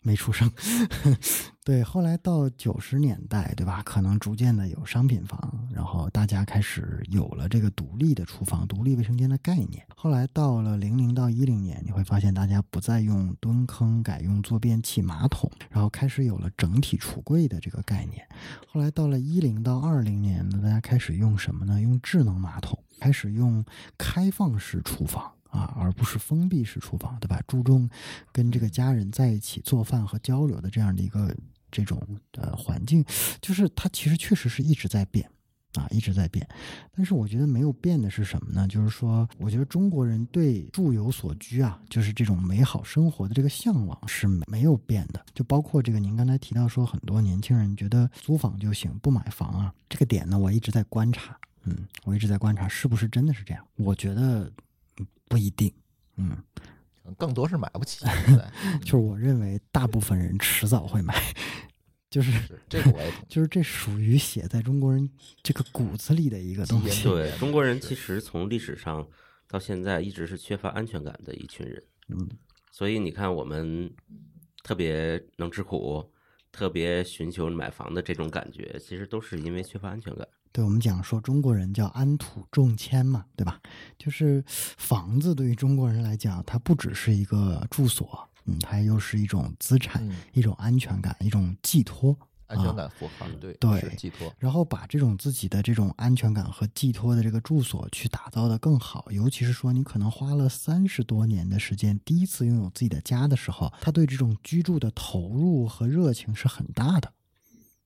[0.01, 0.51] 没出生。
[1.63, 3.83] 对，后来到九十年代，对吧？
[3.85, 9.85] 可能逐渐的有商品房，然后大家开始有了这个独立的厨房、独立卫生间的概念。
[9.95, 18.27] 后来到了零零到一零年，你会发现大家不再用蹲坑，改用坐便器马桶，然后开始有了整体橱柜的这个概念。
[18.73, 21.81] 后来到了一零到二零年呢，大家开始用什么呢？
[21.81, 23.65] 用智能马桶，开始用
[23.97, 25.29] 开放式厨房。
[25.49, 27.41] 啊，而不是封闭式厨房，对吧？
[27.45, 27.89] 注重
[28.31, 31.35] 跟这个家人在一起做饭和交流的这样的一个
[31.69, 32.01] 这种
[32.37, 33.03] 呃环境，
[33.41, 35.29] 就是它其实确实是一直在变
[35.75, 36.47] 啊，一直在变。
[36.95, 38.67] 但是我觉得没有变的是什么呢？
[38.67, 45.25] 就是说，我觉得中国人对住有所居啊，就是这种美好生活的这个向往是没有变的。
[45.33, 51.37] 就包括这个您刚才提到说，很多年轻人觉得租房就行，不买房啊，这个点呢，我一直在观察。
[51.63, 53.63] 嗯，我一直在观察是不是真的是这样。
[53.75, 54.51] 我觉得
[54.97, 55.71] 嗯不一定。
[56.17, 56.35] 嗯，
[57.17, 58.03] 更多是买不起。
[58.81, 61.15] 就是我认为大部分人迟早会买，
[62.11, 62.99] 就是是这个我。
[63.27, 65.09] 就是这属于写在中国人
[65.41, 67.09] 这个骨子里的一个东西。
[67.09, 69.07] 对，中国人其实从历史上
[69.47, 71.83] 到现在一直是缺乏安全感的一群人。
[72.09, 72.29] 嗯，
[72.71, 73.91] 所以你看，我们
[74.61, 76.11] 特别能吃苦，
[76.51, 80.27] 特别寻求买房的这种感觉，其实都是因为缺乏安全感。
[80.53, 83.61] 对我们讲说中国人叫安土重迁嘛，对吧？
[83.97, 92.17] 就是房子对于中国人来讲，它不只是一个住所，嗯，它又是一种资产，嗯一种安全感，一种寄托。
[92.47, 94.29] 安全感符号，对对寄托。
[94.37, 107.13] 然后把这种自己的这种安全感和寄托的这个住所去打造的更好，尤其是说你可能花了三十多年的时间，第一次拥有自己的家的时候，他对这种居住的投入和热情是很大的。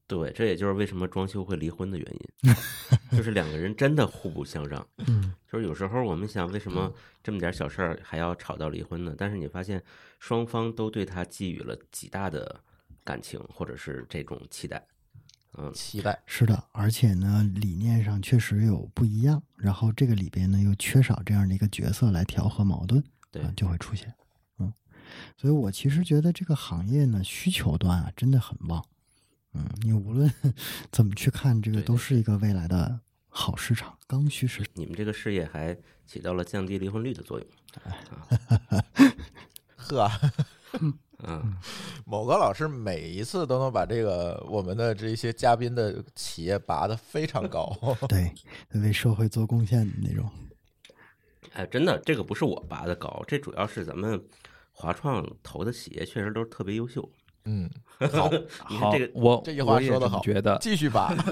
[0.07, 2.07] 对，这也就是为什么装修会离婚的原
[2.43, 2.55] 因，
[3.17, 4.87] 就是两个人真的互不相让。
[5.07, 6.93] 嗯，就是有时候我们想，为什么
[7.23, 9.15] 这么点小事儿还要吵到离婚呢？
[9.17, 9.83] 但是你发现
[10.19, 12.61] 双方都对他寄予了极大的
[13.03, 14.85] 感情，或者是这种期待。
[15.57, 23.01] 嗯，期待是的，而且呢，理念上确实有不一样，然后这个里边呢又缺少这样的一个角色来调和矛盾，
[23.31, 24.13] 对啊，就会出现。
[24.59, 24.71] 嗯，
[25.37, 28.85] 所以我其实觉得这个行业呢需求端啊真的很旺。
[29.55, 30.29] 嗯，你无论
[30.91, 32.99] 怎么去看，这个都是一个未来的
[33.29, 34.67] 好市场，刚需市场。
[34.73, 35.75] 你们这个事业还
[36.05, 37.47] 起到了降低离婚率的作用。
[39.77, 40.11] 呵，
[41.19, 41.55] 嗯，
[42.05, 47.73] 某个老师每一次都能把这个我们的这些嘉宾的企业拔得非常高。
[48.09, 48.33] 对，
[48.73, 50.29] 为社会做贡献的那种。
[51.53, 54.21] 哎，真的，这个不是我拔的高，这主要是咱们
[54.73, 57.09] 华创投的企业确实都是特别优秀。
[57.45, 57.69] 嗯，
[58.11, 58.29] 好，好
[58.69, 61.13] 你看这个，我这句话说的好觉得继续吧。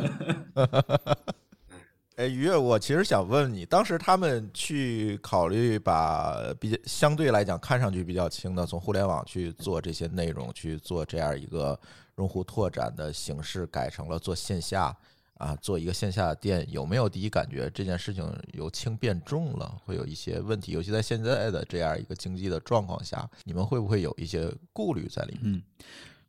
[2.15, 11.77] 哎，于越，我其实想问你，当时他们去考虑把比较相对来讲看上去比较轻的，从互联网去做这些内容，去做这样一个
[12.17, 14.95] 用户拓展的形式，改成了做线下
[15.35, 18.23] 啊，做一个线下店，有没有第一感觉这件事情
[18.53, 20.71] 由轻变重了，会有一些问题？
[20.71, 25.41] 尤其在现在的这样一个经济的状况下，你们会不会有一些顾虑在里面？
[25.43, 25.63] 嗯，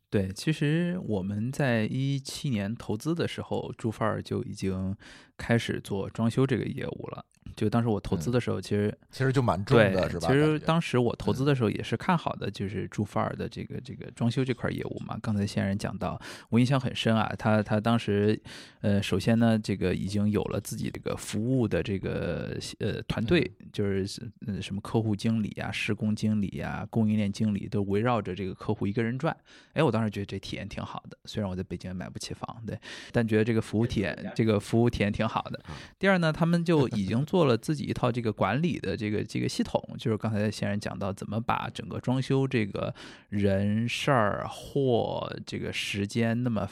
[0.09, 4.95] 对，其实我们在一七年投资的时候，朱范儿就已经
[5.37, 7.25] 开始做装修这个业务了。
[7.55, 10.27] 就当时我投资的时候，其实其实就蛮重的，是，吧？
[10.27, 15.17] 其实当时我投资的时候也是看好的，就是朱范儿的这个这个装修这块业务嘛。
[15.21, 17.31] 刚才先人讲到，我印象很深啊。
[17.37, 18.39] 他他当时，
[18.81, 29.35] 呃，首先呢，这个已经有了自己这个服务的这个呃团队，就是呃什么客户经理啊、施工经理啊、供应链经理都围绕着这个客户一个人转。
[29.73, 32.77] 哎，我当时觉得这体验挺好的，虽然我在北京也买不起房，对，
[33.11, 35.59] 但觉得这个服务体验这个服务体验挺好的。
[35.97, 42.93] 第二呢，他们就已经做了自己一套这个管理的这个这个系统，就是刚才先生讲到怎么把整个装修这个
[43.29, 46.67] 人事儿货这个时间那么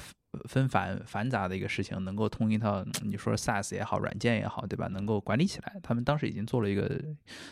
[0.47, 4.88] 纷繁繁杂的一个事情，能够通一套，你说 SaaS 也好，软件也好，对吧？
[4.88, 7.01] 能够管理起来，他们当时已经做了一个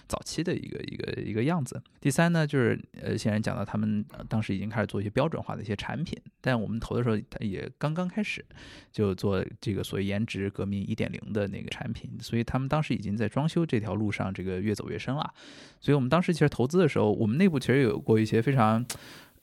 [0.07, 1.81] 早期的一个一个一个样子。
[1.99, 8.43] 第三呢，就是呃，先人讲到他们当时已经开始做一些标准化的一些产品，但我们投的时候，也刚刚开始，
[8.91, 15.33] 就做这个所谓颜值革命一点零的那个产品，所以他们当时已经在装修这条路上这个越走越深了。
[15.79, 18.85] 所以我们当时其实投资的时候，我们内部其实有过一些非常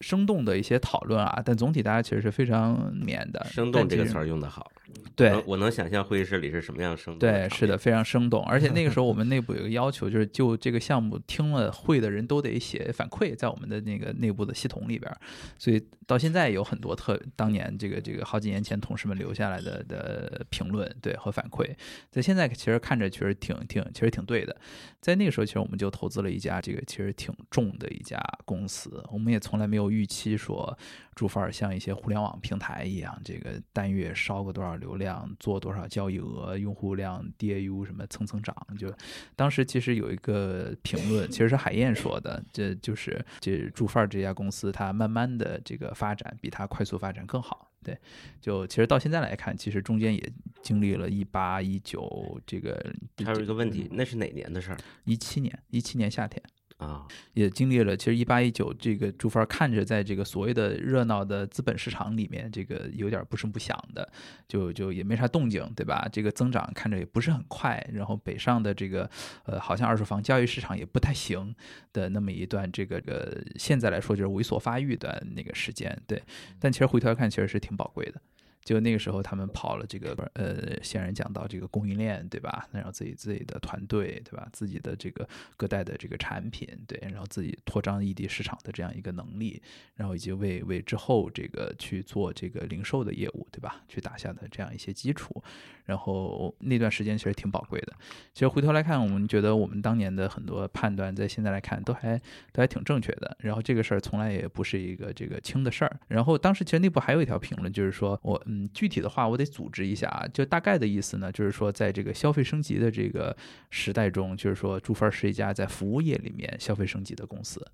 [0.01, 3.45] 生动的一些讨论啊，但总体大家其实是非常免的。
[3.51, 4.71] 生动这个词儿，用的好，
[5.17, 8.43] 对能，我能想象会议室里是什么样生动对，是的，，非常生动。
[8.45, 15.19] 而且那个时候我们 内部有个要求，就是就这个项目听了会的人都得写反馈在我们的那个内部的系统里边儿，
[15.59, 21.75] 所以到现在有很多特当年这个这个好几年前同事们留下来的的评论，对和反馈，
[22.11, 24.57] 在现在其实看着确实挺挺其实挺对的。
[25.01, 30.77] 在那个时候，其实我们就投资了一家这个其实挺重的一家公司，我们也从来没有预期说
[31.15, 38.55] 朱范儿像一些互联网平台一样，这个单月烧个多少流量，做多少交易额，用户量 DAU 什么蹭蹭涨。
[38.79, 38.93] 就
[39.35, 47.71] 当时其实有一个评论，其实是海燕说的，这就是这朱范儿这家公司，它慢慢的这个发展比它快速发展更好。
[47.83, 47.97] 对，
[48.41, 50.33] 就其实到现在来看，其实中间也
[50.63, 52.93] 经历了一八一九这个
[53.25, 56.43] 还有一个问题，那是哪年的事儿一七年，一七年夏天。
[56.79, 57.07] 啊？
[57.35, 64.11] 也经历了，其实一八一九这个朱帆看着在这个所谓的热闹的资本市场里面，这个有点不声不响的，
[64.49, 66.09] 就就也没啥动静，对吧？
[66.11, 69.09] 这个增长看着也不是很快，然后北上的这个
[69.45, 71.55] 呃，好像二手房交易市场也不太行
[71.93, 76.23] 的那么一段这个个，现在来说就是猥琐发育的那个时间，对。
[76.59, 78.21] 但其实回头看，其实是挺宝贵的。
[78.69, 82.69] 就那个时候，他们跑了这个呃，先人讲到这个供应链，对吧？
[82.71, 84.47] 然后自己自己的团队，对吧？
[84.53, 89.63] 自己的这个各代的这个产品，对，然后自己扩张异地市场的这样一个能力，
[89.95, 93.83] 然后以及为为之后这个去做这个零售的业务，对吧？
[93.89, 95.43] 去打下的这样一些基础，
[95.89, 97.95] 然后那段时间其实挺宝贵的。
[98.35, 102.19] 其实回头来看，我们觉得我们当年的很多判断，在现在来看都还
[102.53, 103.35] 都还挺正确的。
[103.41, 106.01] 然后这个事儿从来也不是一个这个轻的事儿。
[106.09, 113.35] 然后当时其实内部还有一条评论，就是说我嗯具体的话我得组织一下啊，就大概的意思呢，就是说在这个消费升级的这个
[113.71, 117.67] 时代中，就是说朱帆是一家在服务业里面消费升级的公司。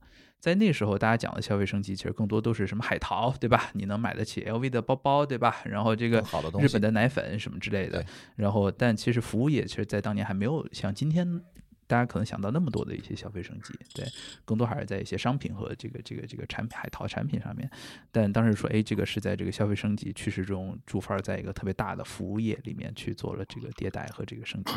[0.44, 3.70] 在那时候，大家讲的消费升级，其实更多都是什么海淘，对吧？
[3.72, 5.56] 你能买得起 LV 的包包，对吧？
[5.64, 6.22] 然后这个
[6.60, 8.04] 日本的奶粉什么之类的。
[8.36, 11.40] 然后，但其实服务业其实在当年还没有像今天
[11.86, 14.06] 大家可能想到那么多的一些消费升级，对，
[14.44, 17.70] 更多还是在一些商品和这个这个这个产品海淘产品上面。
[18.10, 24.72] 但当时说，哎，这个是在这个消费升级趋势中，朱帆在一个特别大的服务业里面去做了这个迭代和这个升级。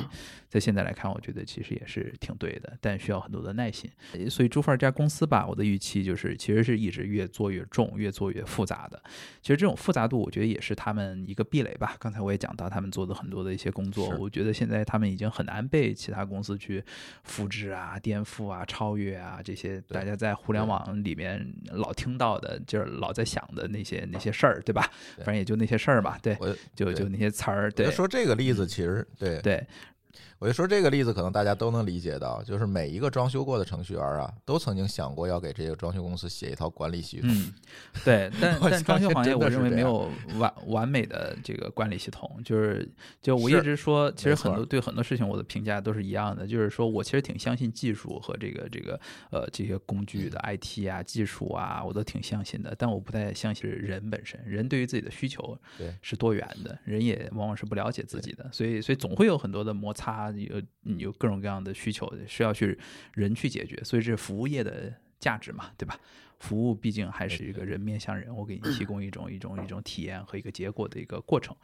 [0.50, 3.90] 在现在来看，我觉得其实也是挺对的，但需要很多的耐心。
[4.14, 9.02] 呃所以朱帆这家公司吧，我的预期就是其实是一直越做越重，越做越复杂的。
[9.42, 11.96] 其实这种复杂度，我觉得也是他们一个壁垒吧。
[12.00, 16.84] 刚才我也讲到，他们做的很多的一些工作，我觉得现在他们已经很难被其他公司去
[17.24, 24.90] 复制啊、颠覆啊、超越啊这些大家在互联网里面老听到的，就是老在想的那些那些事儿，对吧？
[25.18, 26.38] 反正也就那些事儿吧，对，
[26.76, 29.66] 就就那些词儿，对我就说这个例子，其实对对
[30.40, 37.30] 我就说这个例子，可能大家都能理解到，就是每一个装修过的程序员啊，都曾经想过要给这个装修公司写一套管理系统。
[37.32, 37.54] 嗯，
[38.06, 42.88] 对， 但但装修行业，我认为没有完完美的这个管理系统，就是
[43.20, 49.00] 就我一直说，其实很多对很多事情我的评价都是一样的，就是说我其实挺相信技术和这个这个
[49.32, 60.62] 呃这些工具的 IT 啊技术啊，我都挺相信的，但我不太相信人本身，人对于自己的需求对是多元的，人也往往是不了解自己的，所以所以总会有很多的摩擦，有
[60.98, 62.78] 有各种各样的需求需要去
[63.14, 66.00] 人去解决，所以这是服务业的价值嘛，对吧？
[66.40, 71.56] 服务毕竟还是一个人面向人，我给你提供一种一种一种体验和一个结果的一个过程。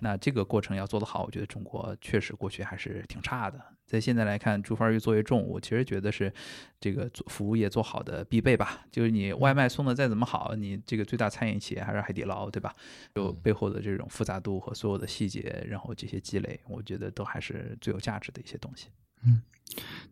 [0.00, 3.60] 那这个过程要做得好，我觉得中国确实过去还是挺差的。
[3.84, 6.32] 在现在来看，出发越做越重，我其实觉得是
[6.80, 8.86] 这个做服务业做好的必备吧。
[8.90, 12.74] 就是你外卖送的再怎么好，你这个最大餐饮企业还是海底捞，对吧？
[13.14, 18.88] 就背后的这种复杂度和所有的细节，然后这些积累，我觉得都还是最有价值的一些东西。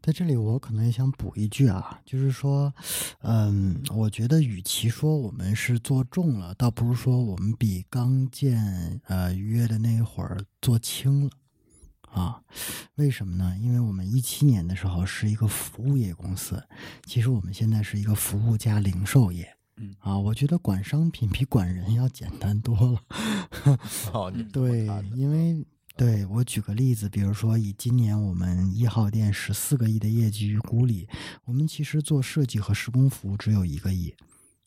[0.02, 2.72] 在这里，我可能也想补一句啊，就是说，
[3.22, 11.30] 嗯，我觉得与其说我们是做重了，倒不如说我们比刚建呃愉悦的那会儿做轻了
[12.10, 12.42] 啊。
[12.96, 13.56] 为什么呢？
[13.60, 16.62] 因为我们一七年的时候是一个服务业公司，
[17.04, 19.56] 其实我们现在是一个服务加零售业。
[19.82, 23.00] 嗯啊，我觉得管商品比管人要简单多了。
[24.52, 25.64] 对，因为
[26.00, 31.06] 对我举个例子，比如说以今年我们一号店十四个亿的业绩预估里，
[31.44, 34.14] 我们其实做设计和施工服务只有一个亿，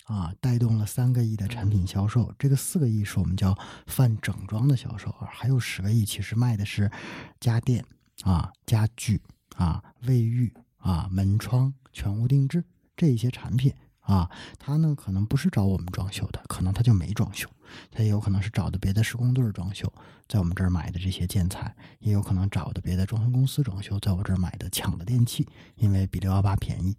[0.04, 2.32] 啊，带动了三个亿的产品销售。
[2.38, 3.58] 这个四个亿是我们叫
[3.88, 6.92] 泛整装的销售，还有十个亿其实卖的是
[7.40, 7.84] 家电
[8.22, 9.20] 啊、家具
[9.56, 12.64] 啊、卫浴啊、门窗、全屋定制
[12.96, 13.74] 这一些产品。
[14.02, 14.30] 啊，
[14.60, 17.50] 他呢可能不是找我们装修的，可能他就没装修，
[17.92, 19.92] 他也有可能是找的别的施工队装修，
[20.28, 26.96] 在我们这儿买的这些建材，也有可能找的别的装修公司装修，在我这儿买的抢的电器，因为比六幺八便宜。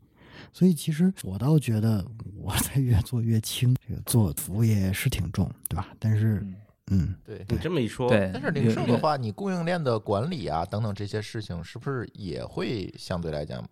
[0.52, 2.04] 所以其实我倒觉得
[2.36, 5.94] 我在越做越轻，这个做服务业是挺重，对吧？
[5.98, 6.44] 但是，
[6.88, 7.46] 嗯，对。
[7.48, 13.64] 你这么一说，对，但是零售的话，你供应链的管理啊等等这些事情，是不是也会相对来讲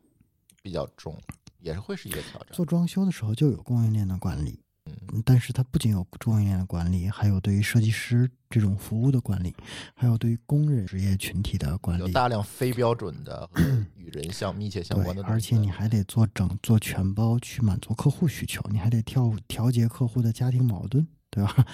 [0.62, 1.18] 比较重，
[1.58, 2.50] 也是会是一个挑战？
[2.52, 9.54] 做装修的时候就有供应链的管理，嗯，但是它不仅有供应链的管理，还有对于设计师这种服务的管理，
[9.94, 12.02] 还有对于工人职业群体的管理。
[12.02, 13.62] 有大量非标准的和
[13.96, 21.66] 与人相密切相关的对，而且你还得做整做全包去满足客户需求，你还得调调节客户的家庭矛盾，对吧？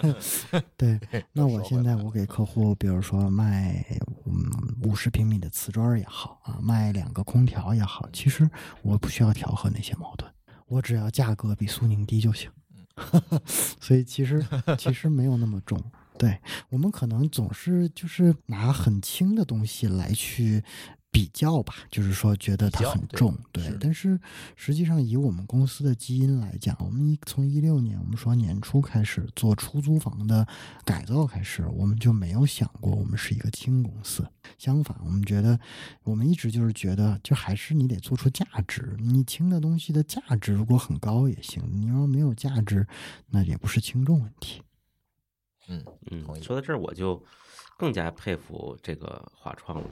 [0.78, 0.98] 对，
[1.32, 3.84] 那我现在我给客户，比如说卖
[4.24, 4.50] 嗯
[4.84, 8.48] 五十平米的瓷砖也好啊，卖两个空调也好，其实
[8.80, 10.32] 我不需要调和那些矛盾，
[10.68, 12.50] 我只要价格比苏宁低就行。
[13.80, 14.44] 所以其实
[14.76, 15.82] 其实没有那么重。
[16.18, 16.36] 对
[16.68, 20.62] 我们可能总是就是拿很轻的东西来去
[21.10, 23.64] 比较吧，就是说觉得它很重，对。
[23.64, 24.20] 是但是
[24.54, 30.46] 实际上以我们公司的基因来讲，我们一从一六年我们说年初开始做出租房的
[30.84, 34.24] 改造开始，我们就没有想过我们是一个轻公司。
[34.58, 35.58] 相反，我们觉得
[36.04, 38.96] 我们一直就是觉得，就还是你得做出价值。
[38.98, 42.86] 你轻的东西的价值如果很高也行，你要没有价值，
[43.28, 44.62] 那也不是轻重问题。
[45.68, 47.22] 嗯，嗯说到这儿我就
[47.78, 49.88] 更加佩服这个华创了。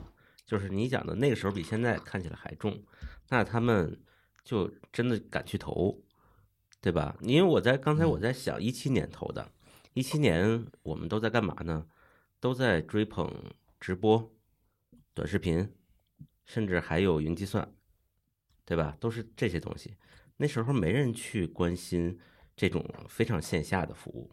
[0.47, 2.81] 就是你讲的那个时候比现在看起来还重，
[3.27, 4.01] 那他们
[4.45, 6.01] 就真的敢去投，
[6.81, 7.17] 对吧？
[7.21, 9.51] 因为我在刚才我在想，一七年投的，
[9.93, 11.85] 一七年我们都在干嘛呢？
[12.39, 13.29] 都在追捧
[13.77, 14.33] 直播、
[15.13, 15.69] 短视频，
[16.45, 17.69] 甚至还有云计算，
[18.63, 18.95] 对吧？
[19.01, 19.97] 都是这些东西。
[20.37, 22.17] 那时候没人去关心
[22.55, 24.31] 这种非常线下的服务，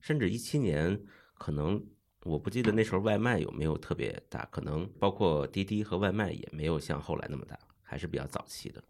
[0.00, 1.02] 甚至一七年
[1.34, 1.84] 可能
[2.26, 8.82] 我不记得那时候外卖有没有特别大，可能包括滴滴和外卖也没有像后来那么大，还是比较早期的。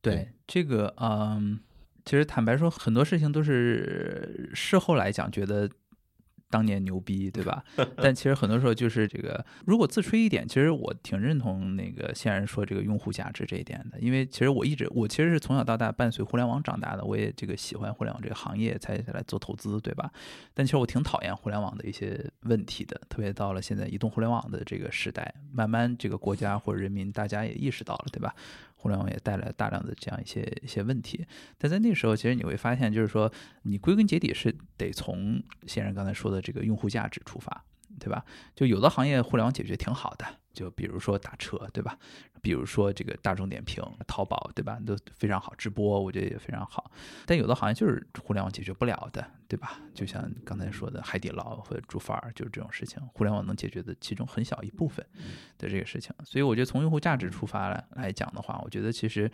[0.00, 1.60] 对这个，嗯，
[2.04, 5.70] 其实坦白说，很多事情都是事后来讲，觉得
[6.52, 7.64] 当年牛逼，对吧？
[7.96, 20.12] 但其实很多时候就是这个，如果自吹一点，其实我挺认同那个现人说这个用户价值这一点的，因为其实我一直，我其实是从小到大伴随互联网长大的，我也这个喜欢互联网这个行业，才来做投资，对吧？
[20.52, 28.34] 但其实我挺讨厌互联网的一些问题的，特别到了现在移动互联网的这个时代，慢慢这个国家或者人民大家也意识到了，对吧？
[28.82, 31.24] 互联网也带来大量的这样一些一些问题，
[31.56, 37.64] 但在那时候，其实你会发现，就是说，你归根结底是得从先生刚才说的这个用户价值出发，
[37.98, 38.24] 对吧？
[38.54, 41.98] 就有的行业互联网解决挺好的，就比如说打车，对吧？
[42.40, 44.78] 比如说这个大众点评、淘宝，对吧？
[44.84, 46.90] 都非常好，直播我觉得也非常好。
[47.24, 49.78] 但有的行业就是互联网解决不了的，对吧？
[49.94, 55.06] 就像刚才说的海底捞和煮饭儿，就是这种事情，互联网能解决的其中很小一部分
[55.58, 56.12] 的这个事情。
[56.24, 59.30] 所以我觉得从用户价值出发来来讲的话，我觉得其实。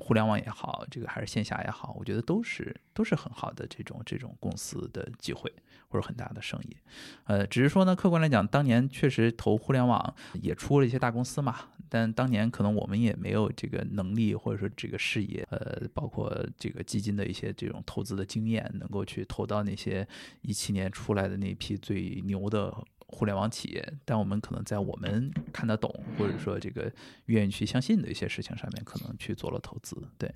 [0.00, 5.52] 互联网也好，这个还是线下也好，我觉得都是都是很好的这种这种公司的机会
[5.88, 6.76] 或者很大的生意，
[7.24, 11.56] 呃，只是说呢，客观来讲，当年确实投互联网也出了一些大公司嘛，
[11.88, 20.06] 但当年可能我们也没有这个能力或者说这个视野，呃，包括这个基金的一些这种投资的经验，能够去投到那些
[20.42, 22.74] 一七年出来的那批最牛的。
[23.10, 26.90] 互联网企业，但我们可能在我们看得懂，或者说这个
[27.26, 29.96] 愿意去相信的一些事情上面，可能去做了投资。
[30.16, 30.32] 对，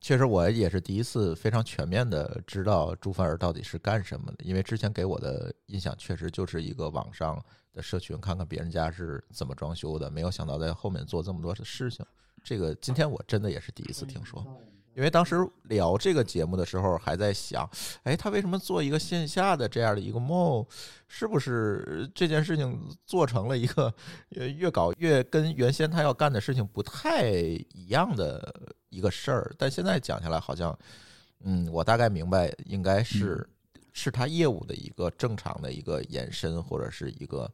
[0.00, 12.06] 确实，我也是第一次非常全面的知道朱凡儿到底是干什么的，因为之前给我的印象确实就是一个网上的社群，看看别人家是怎么装修的，没有想到在后面做这么多的事情。
[12.44, 14.46] 这个今天我真的也是第一次听说，
[14.98, 17.70] 因为当时聊这个节目的时候还在想，
[18.02, 20.66] 哎，他为什么做一个线下的这样的一个 mall，
[21.06, 22.76] 是不是这件事情
[23.06, 23.94] 做成了一个
[24.30, 28.52] 越越搞越跟原先他要干的事情不太一样的
[28.88, 29.54] 一个事儿？
[29.56, 30.76] 但现在讲下来，好像，
[31.44, 33.48] 嗯，我大概明白，应该是
[33.92, 37.48] 是他业务的一个正常的一个延伸，或者是一个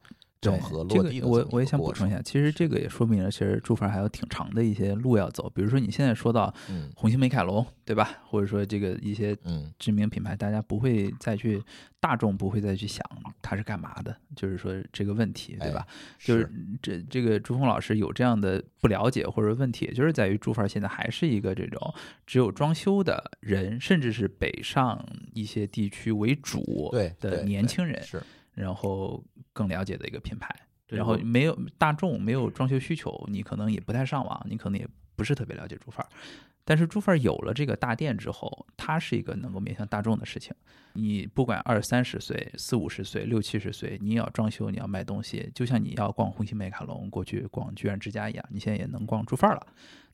[0.44, 5.50] 整合这落地的这个个我我也想补充一下，其实这个也说明了，其实朱凡还有挺长的一些路要走。
[5.54, 8.18] 比如说你现在说到嗯红星美凯龙，对吧？
[8.24, 11.62] 或者说这个一些嗯知名品牌，大家不会再去
[12.00, 13.04] 大众不会再去想
[13.40, 15.86] 它是干嘛的，就是说这个问题，对哎吧？
[16.18, 16.50] 就是
[16.82, 21.94] 这这个朱峰老师有这样的不了解或者问题，也就是在于朱凡现在还是一个这种
[22.26, 28.22] 只有装修的人，甚至是北上一些地区为主对对的年轻人，是
[28.54, 29.22] 然后
[29.52, 30.54] 更了解的一个品牌。
[30.88, 34.86] 然后没有大众没有装修需求，你可能也不太上网，你可能也
[35.16, 36.08] 不是特别了解朱范儿。
[36.66, 40.54] 但是朱范儿有了这个大店之后，它是一个能够面向大众的事情。
[40.92, 49.66] 你不管二三十岁、四五十岁、六七十岁，你也要装修，你要卖东西，就像你要逛红星美凯龙、过去逛居然之家一样，你现在也能逛朱范儿了。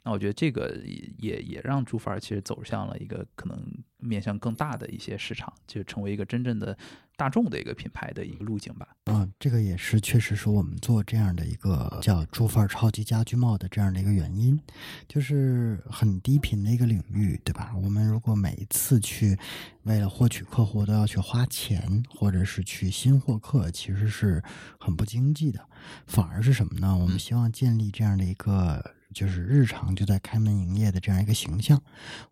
[0.02, 3.62] 那我觉得这个也也也让朱范儿其实走向了一个可能
[3.98, 6.76] 面向更大的一些市场，就成为一个真正的
[7.16, 8.88] 大众的一个品牌的一个路径吧。
[9.06, 14.58] 嗯，这个也是确实是我们做这样的一个叫“朱范儿超级家居帽”的这样的一个原因，
[15.06, 17.74] 就是很低频的一个领域，对吧？
[17.76, 19.38] 我们如果每一次去
[19.82, 24.42] 为了获取客户都要去花钱，或者是去新获客，其实是
[24.78, 25.60] 很不经济的。
[26.06, 26.96] 反而是什么呢？
[26.96, 28.94] 我们嗯希望建立这样的一个。
[29.12, 31.82] 就是日常就在开门营业的这样一个形象，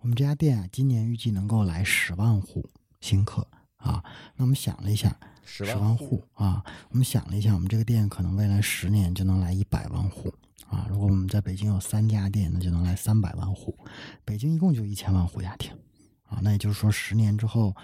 [0.01, 2.69] 我们这家店啊，今年预计能够来十万户
[3.01, 3.47] 新客
[3.77, 4.03] 啊。
[4.37, 10.33] 那我们想了一下，十十万户啊，我们想了一下，我们这个店可能未来十年就能来一百万户
[10.69, 10.87] 啊。
[10.89, 13.77] 如果我们在北京有三家店，那就能来三百万户。
[14.25, 15.73] 北京一共就一千万户家庭
[16.23, 17.75] 啊，那也就是说，十年之后，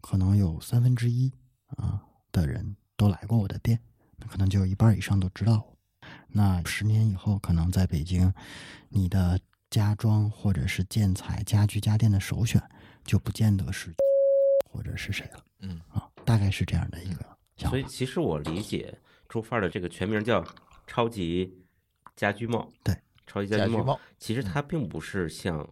[0.00, 1.30] 可能有三分之一
[1.76, 2.02] 啊
[2.32, 3.78] 的人都来过我的店，
[4.16, 5.77] 那可能就有一半以上都知道我。
[6.28, 8.32] 那十年以后，可能在北京，
[8.88, 9.40] 你的
[9.70, 12.62] 家装或者是建材、家居家电的首选，
[13.04, 13.94] 就不见得是
[14.70, 15.44] 或者是谁了。
[15.60, 17.24] 嗯啊，大概是这样的一个
[17.56, 17.84] 想所以。
[17.84, 18.96] 其实我理解
[19.28, 20.44] 朱范儿的这个全名叫
[20.86, 21.64] 超级
[22.14, 22.70] 家居帽。
[22.84, 22.96] 对，
[23.26, 25.66] 超级家居帽，居帽，其实它并不是像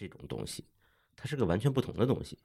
[0.00, 0.64] 这种东西，
[1.16, 2.38] 它是个完全不同的东西。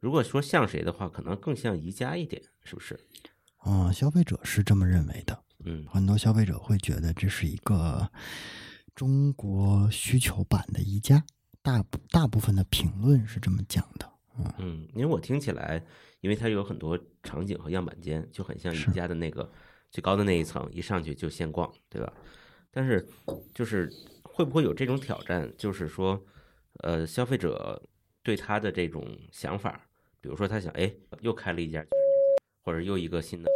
[0.00, 2.98] 如果说像谁的话，可能更像宜家一点，是不是？
[3.64, 5.44] 嗯，消费者是这么认为的。
[5.68, 8.10] 嗯，很多消费者会觉得这是一个
[8.94, 11.22] 中国需求版的宜家，
[11.60, 14.10] 大部大部分的评论是这么讲的。
[14.38, 15.84] 嗯，嗯，因为我听起来，
[16.20, 19.50] 因为它有很多场景和样板间，就很像宜家的那个
[19.90, 22.10] 最高的那一层，一上去就先逛，对吧？
[22.70, 23.06] 但是
[23.52, 23.92] 就是
[24.22, 25.52] 会不会有这种挑战？
[25.58, 26.24] 就是说，
[26.78, 27.82] 呃，消费者
[28.22, 29.86] 对他的这种想法，
[30.20, 30.90] 比如说他想，哎，
[31.20, 31.84] 又开了一家，
[32.64, 33.50] 或者又一个新的，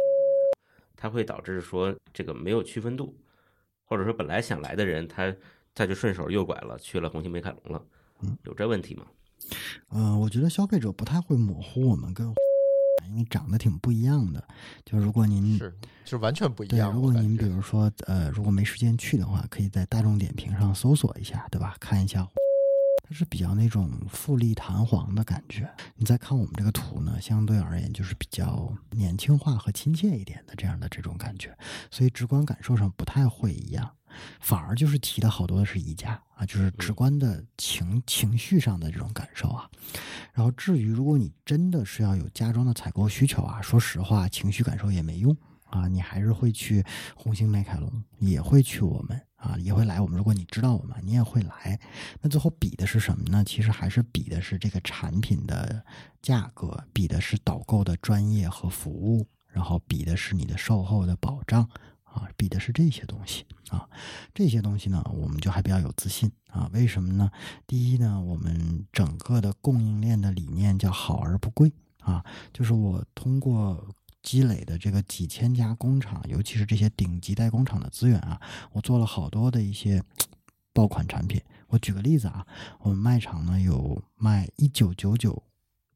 [1.03, 3.13] 它会导致说这个没有区分度，
[3.83, 5.35] 或者说本来想来的人，他
[5.75, 7.85] 他就顺手右拐了，去了红星美凯龙了，
[8.21, 9.05] 嗯有这问题吗？
[9.89, 12.33] 呃，我觉得消费者不太会模糊我们跟，
[13.09, 14.41] 因为长得挺不一样的。
[14.85, 15.69] 就如果您是
[16.05, 16.93] 就是完全不一样对，样。
[16.93, 21.75] 如果您比如说呃，如果没时间去的话，可以在大众点评上搜索一下，对吧？
[21.81, 22.25] 看一下，
[23.13, 25.71] 它是比较那种富丽堂皇的感觉。
[25.95, 31.55] 你再看我们这个图呢，相对而言就是比较年轻化和亲切一点的这样的这种感觉，
[31.91, 33.87] 所以直观感受上不太会一样。
[34.39, 39.69] 反而就是提的好多的是宜家啊，就是直观的情情绪上的这种感受啊。
[40.33, 46.83] 然后至于如果你真的是要有家装的采购需求啊，说实话，情绪感受也没用啊，你还是会去
[47.15, 50.17] 红星美凯龙，也会去我们啊，也会来我们。
[50.17, 51.77] 如果你知道我们，你也会来。
[52.21, 53.43] 那最后比的是什么呢？
[53.43, 55.83] 其实还是比的是这个产品的
[56.21, 61.69] 价格，比的是导购的专业和服务，然后比的是你的售后的保障。
[62.03, 63.89] 啊，比的是这些东西啊，
[64.35, 66.69] 这些东西呢，我们就还比较有自信啊。
[66.71, 67.31] 为什么呢？
[67.65, 73.83] 第一呢，我们整个的供应链的理念叫好而不贵啊，就是我通过
[74.23, 78.41] 积累的这个几千家工厂，尤其是这些顶级代工厂的资源啊，
[78.71, 80.01] 我做了好多的一些
[80.73, 81.39] 爆款产品。
[81.67, 82.47] 我举个例子啊，
[82.79, 85.43] 我们卖场呢有卖一九九九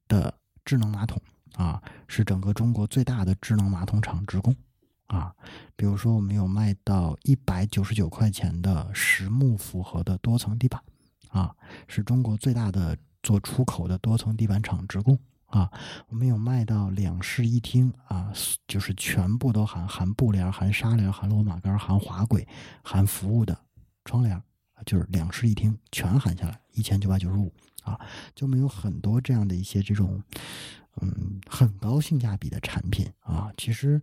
[0.07, 0.33] 的
[0.65, 1.21] 智能马桶
[1.53, 4.55] 啊，是整个中国最大的智能马桶厂职工。
[5.07, 5.33] 啊，
[5.77, 10.83] 比如说我们有卖到一百九十九块钱的实木复合的多层地板
[11.29, 11.55] 啊，
[11.87, 15.17] 是中国最大的做出口的多层地板厂直供
[15.47, 15.71] 啊。
[16.07, 18.31] 我们有卖到两室一厅啊，
[18.67, 22.47] 就是全部都含含布帘、含纱帘、含罗马杆、含滑轨、
[22.83, 23.57] 含服务的
[24.05, 24.41] 窗帘，
[24.85, 27.53] 就是两室一厅全含下来一千九百九十五
[27.83, 27.99] 啊。
[28.35, 30.21] 就没有很多这样的一些这种
[31.01, 33.51] 嗯很高性价比的产品啊。
[33.57, 34.01] 其实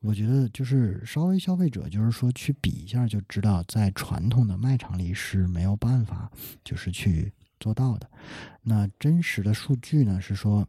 [0.00, 6.30] 我觉得就是稍微消费者就是说去比一下就知道，在传统的卖场里是没有办法
[6.64, 8.10] 就是去做到的。
[8.62, 10.66] 那真实的数据呢是说。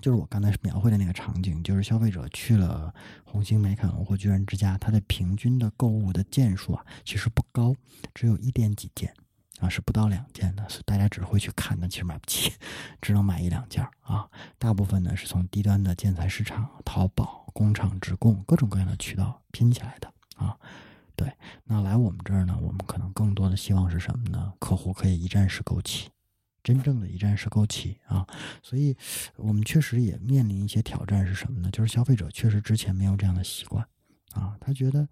[0.00, 2.94] 就是我刚才描绘的那个场景，就是消费者去了
[3.24, 7.74] 红星、美凯龙或居然之家，它的平均的购物的件数啊，其实不高，
[8.14, 9.12] 只有一点几件
[9.58, 12.52] 啊，是不到两件的，所以大家只会去看，但其实买不起，
[13.02, 14.28] 只能买一两件啊。
[14.56, 20.56] 大部分呢是从低端的建材市场、淘宝、工厂直供各种各样的渠道拼起来的啊。
[21.16, 21.32] 对，
[21.64, 24.52] 那来我们这儿呢，我们可能更多的希望是什么呢？
[24.60, 26.08] 客户可以一站式购齐。
[26.68, 28.26] 真正的一站式购齐啊，
[28.62, 28.94] 所以
[29.36, 31.70] 我们确实也面临一些挑战，是什么呢？
[31.70, 33.82] 就是消费者确实之前没有这样的习惯
[34.34, 35.08] 啊，他觉得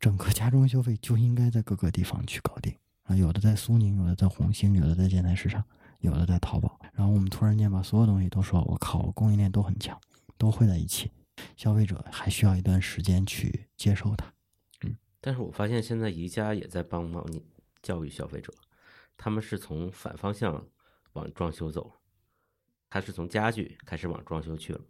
[0.00, 5.62] 整个家装消费就应该在各个地方去搞定啊，有的在苏宁，有的在红星，有的在建材市场，
[6.00, 6.80] 有的在淘宝。
[6.94, 10.00] 然后我们突然间把所有东西都说，我靠，供应链都很强，
[10.38, 11.10] 都会在一起，
[11.58, 14.32] 消费者还需要一段时间去接受它。
[14.84, 17.44] 嗯，但是我发现现在宜家也在帮忙你
[17.82, 18.50] 教育消费者，
[19.18, 20.64] 他们是从反方向。
[21.18, 21.92] 往装修走，
[22.88, 24.80] 他是从家具开始往装修去了，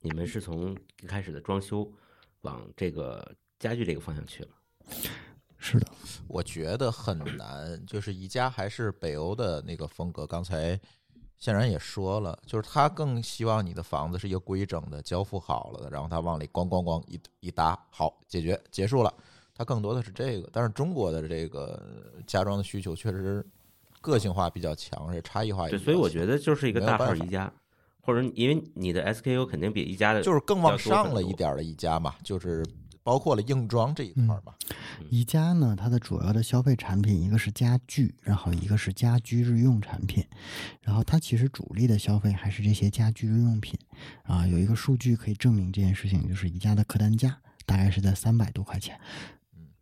[0.00, 1.92] 你们是从一开始的装修
[2.40, 4.48] 往这个家具这个方向去了。
[5.58, 5.86] 是的，
[6.26, 10.26] 我觉得很难，就是宜家还是北欧的那个风格。
[10.26, 10.78] 刚才
[11.38, 19.14] 显然也说了，就是他更希望你的房子是一个规整的，交付好了的，然后他往里咣咣咣一一搭，好解决结束了。
[19.54, 21.80] 他更多的是这个，但是中国的这个
[22.26, 23.46] 家装的需求确实。
[24.04, 27.50] 个性化比较强，而且差异化也对，所以我觉得就是一个大号宜家，
[28.02, 32.62] 或者因为你的 SKU 肯定比宜家的就是更往上了一点的宜家嘛，就是
[33.02, 34.52] 包括了硬装这一块嘛。
[35.08, 40.22] 宜家呢，它的主要的消费产品一个是家具，然后一个是家居日用产品，
[40.82, 43.78] 然后它其实主力的消费还是这些家居日用品
[44.24, 44.46] 啊。
[44.46, 49.00] 有一个数据可以证明这件事情，就是宜家的客单价大概是在三百多块钱。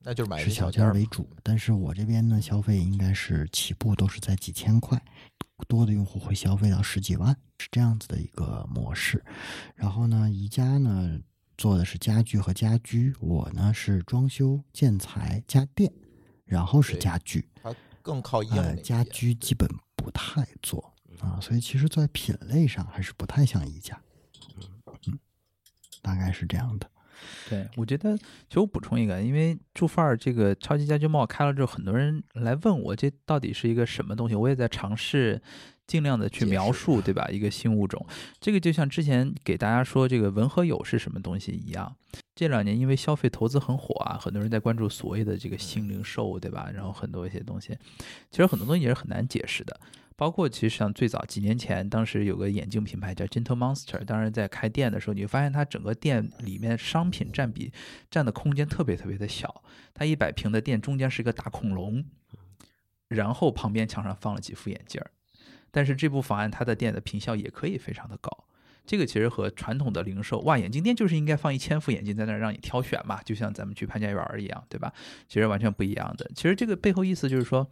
[0.05, 5.01] 那就是买是小件为主，但是我这边呢，消费应该是起步都是在几千块，
[5.69, 9.25] 多的用户会消费到十几万，是这样子的一个模式。
[9.77, 11.21] 然后呢，宜家呢
[11.57, 15.93] 做的是家具和家居，我呢是装修、建材、家电，
[16.45, 18.83] 然后是家具，它更靠硬。
[18.83, 24.01] 家居基本不太做啊，所以其实，在品类上还是不太像宜家。
[25.07, 25.19] 嗯，
[26.03, 26.91] 大概是这样的。
[27.49, 35.41] 对，我觉得，其实我补充一个，因为住范儿这个超级家居帽开了之后，很多人来问我这到底是一个什么东西，我也在尝试
[35.87, 37.29] 尽量的去描述，对吧？
[37.33, 38.05] 一个新物种，
[38.41, 41.95] 这个就像之前给大家说这个文和友是什么东西一样。
[42.35, 46.71] 这两年因为消费投资很火啊，很多人在关注所谓的这个新零售，对吧？
[46.73, 47.77] 然后很多一些东西，
[48.31, 49.79] 其实很多东西也是很难解释的。
[50.23, 57.73] 包括其实像最早几年前，当时有个眼镜品牌叫 Gentle Monster，当然在开店的时候，你会发现它整个店里面商品占比
[58.09, 59.65] 占的空间特别特别的小。
[59.93, 62.05] 它一百平的店中间是一个大恐龙，
[63.09, 65.11] 然后旁边墙上放了几副眼镜儿。
[65.73, 68.31] 但是这不妨碍它的店的品效也可以非常的高。
[68.87, 74.93] 这个其实和传统的零售，哇，眼镜店就是应该放一千副眼镜在那儿让你挑选嘛，就像咱们去潘家园一样，对吧？
[75.27, 76.31] 其实完全不一样的。
[76.37, 77.69] 其实这个背后意思就是说。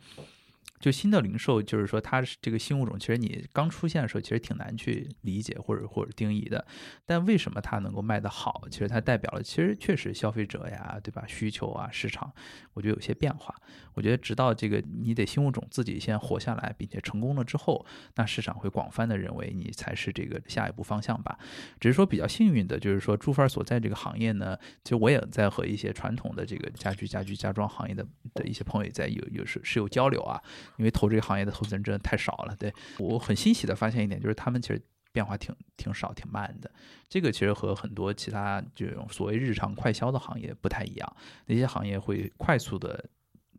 [0.81, 6.67] 就新的零售，就是说它是这个新物种，其实你刚出现的时候，其实挺难去理解或者或者定义的。
[7.05, 8.67] 但为什么它能够卖得好？
[8.71, 11.23] 其实它代表了，其实确实消费者呀，对吧？
[11.29, 12.33] 需求啊，市场，
[12.73, 13.55] 我觉得有些变化。
[14.01, 21.39] 我觉得直到这个你得新物种自己先活下来，并且成功了之后，那市场会广泛的认为你才是这个下一步方向吧。
[21.79, 28.03] 只是说比较幸运的就是说，朱帆所在这个行业呢，其实我也在和一些传统的这个家居、家居家装行业的
[28.33, 30.41] 的一些朋友在有有是是有交流啊。
[30.79, 34.81] 因为投这个行业的投资人真的太少了，对我很欣喜的发现一点，就是他们其实
[35.13, 36.71] 变化挺挺少、挺慢的。
[37.07, 43.05] 这个其实和很多其他这种所谓日常快销的行业不太一样，那些行业会快速的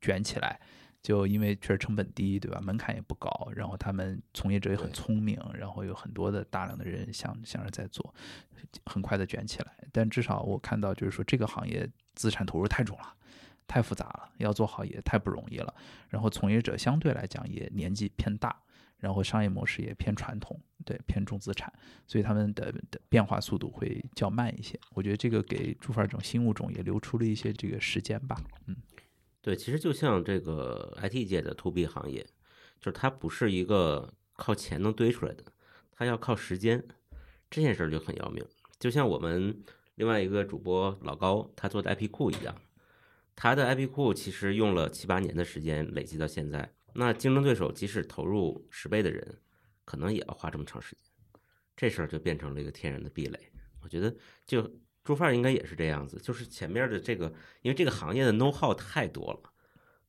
[0.01, 0.59] 卷起来，
[1.01, 2.59] 就因为确实成本低，对吧？
[2.59, 8.13] 门槛也不高，然后他们从业者也很聪明，然后有很多的大量的人想想着在做，
[8.85, 9.71] 很快的卷起来。
[9.91, 13.15] 但至少我看到就是说这个行业资产投入太重了。
[13.67, 15.73] 太复杂了，要做好也太不容易了。
[16.09, 18.53] 然后从业者相对来讲也年纪偏大，
[18.97, 21.71] 然后商业模式也偏传统，对偏重资产，
[22.05, 24.77] 所以他们的的变化速度会较慢一些。
[24.93, 28.35] 我觉得这个给朱范这种新物种也留出了一些这个时间吧。
[28.65, 28.75] 嗯，
[29.41, 32.23] 对，其实就像这个 IT 界的 To B 行业，
[32.79, 35.43] 就是它不是一个靠钱能堆出来的，
[35.91, 36.83] 它要靠时间，
[37.49, 38.45] 这件事儿就很要命。
[38.79, 39.63] 就像我们
[39.95, 42.55] 另外一个主播老高他做的 IP 库一样，
[43.35, 49.39] 他的 IP 库其实用了七八年的时间累积到现在，那竞争对手即使投入十倍的人，
[49.85, 51.41] 可能也要花这么长时间，
[51.75, 53.51] 这事儿就变成了一个天然的壁垒。
[53.81, 54.15] 我觉得
[54.45, 54.71] 就
[55.03, 59.51] 猪贩应该也是这样子，就是前面的这个，因为这个行业的 know how 太多了。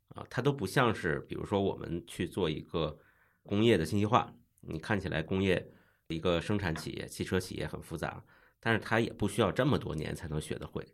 [0.08, 2.98] 啊，它都不像是，比如说我们去做一个
[3.42, 5.72] 工业的信息化，你看起来工业
[6.08, 8.22] 一个生产企业、汽车企业很复杂，
[8.60, 10.86] 但是它也不需要这么多年才能学得会。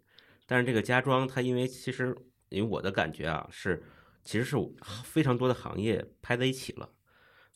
[0.47, 2.17] 但是这个家装，它因为其实，
[2.51, 3.83] 因为我的感觉啊，是
[4.23, 4.57] 其实是
[5.03, 6.89] 非常多的行业拍在一起了，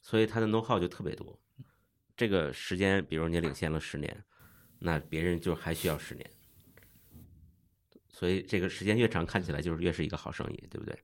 [0.01, 1.39] 所以它的 know how 就特别多。
[2.17, 4.25] 这个时间，比如你领先了十年，
[4.83, 6.29] 那别人就还需要十年。
[8.09, 10.97] 所以这个时间越长，看起来就是越是一个好生意，对不对？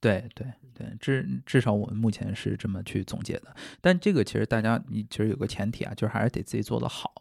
[0.00, 3.54] 对对对，至至少我们目前是这么去总结的。
[3.80, 7.12] 但这个其实大家，你其实有个前提啊，就是还是得自己做得好。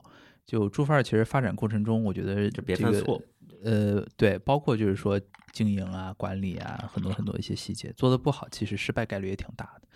[0.46, 3.22] 就猪范儿其实发展过程中，我觉得就别犯错。
[3.64, 5.20] 呃，对，包括就是说
[5.52, 9.88] 经营啊、管理啊，很多很多一些细节做的不好，其实失败概率也挺大的。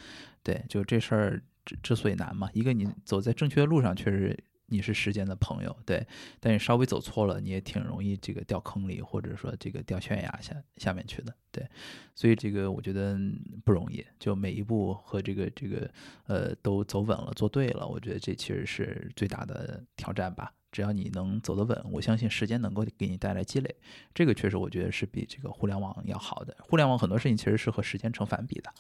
[0.42, 4.38] 对，就这事儿之之所以难嘛，一个你走在正确的路上，确实。
[4.70, 6.06] 你是时间的朋友，对，
[6.40, 11.68] 但是稍微走错了，你也挺容易这个掉坑里，或者说这个掉悬崖下下面去的，对，
[12.16, 13.20] 所以这个我觉得
[13.66, 15.92] 不容易，就每一步和这个这个
[16.28, 20.54] 呃都走稳了，做对了，我觉得这其实是最大的挑战吧。
[20.72, 23.76] 只要你能走得稳，我相信时间能够给你带来积累，
[24.14, 26.56] 这个确实我觉得是比这个互联网要好的。
[26.60, 28.72] 互联网很多事情其实是和时间成反比的，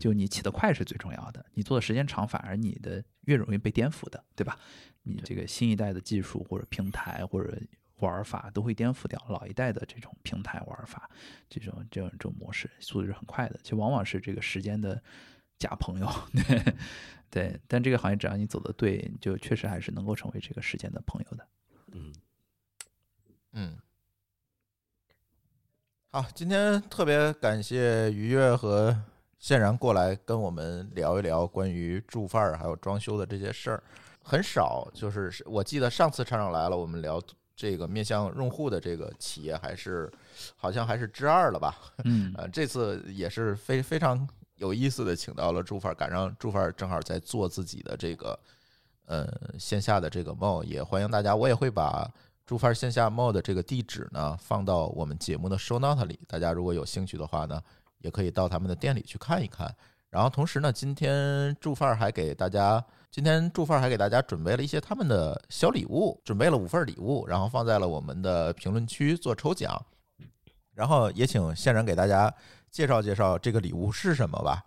[0.00, 4.58] 就你起得快是最重要的，你做的时间长，反而你的越容易被颠覆的，对吧？
[5.06, 7.56] 你这个新一代的技术或者平台或者
[8.00, 11.08] 玩法都会颠覆掉老一代的这种平台玩法，
[11.48, 15.00] 这种这种这种模式速度是很快的，其实往往是这个时间的
[15.58, 16.06] 假朋友，
[16.48, 16.74] 对
[17.30, 17.60] 对。
[17.66, 21.48] 但这个行业只要你走的对，就确实还是能够成为这个时间的朋友的。
[21.92, 22.12] 嗯
[23.52, 23.78] 嗯。
[26.10, 29.02] 好，今天特别感谢于悦和
[29.38, 33.82] 现然过来跟我们聊一聊关于住范儿还有装修的这些事儿。
[34.22, 37.22] 很少，就是我记得上次厂长来了，我们聊
[37.54, 40.12] 这个面向用户的这个企业，还是
[40.56, 41.76] 好像还是之二了吧？
[42.04, 48.36] 嗯， 呃，这次也是非非常有意思的，请到了住范儿，赶上住范儿正好在做自己的这个
[49.06, 52.12] 呃线下的这个 mall，也欢迎大家，我也会把
[52.44, 57.62] 住范儿线下 mall 的这个地址呢放到我们节目的 show note 里，大家如果有兴趣的话呢，
[57.98, 59.74] 也可以到他们的店里去看一看。
[60.08, 62.84] 然后同时呢，今天祝范儿还给大家。
[63.10, 69.80] 今天祝范儿还给大家准备了一些他们的小礼物，准备了五份礼物，然后放在了我们的评论区做抽奖。
[70.74, 72.32] 然后也请现然给大家
[72.70, 74.62] 介绍介绍这个礼物是什么吧。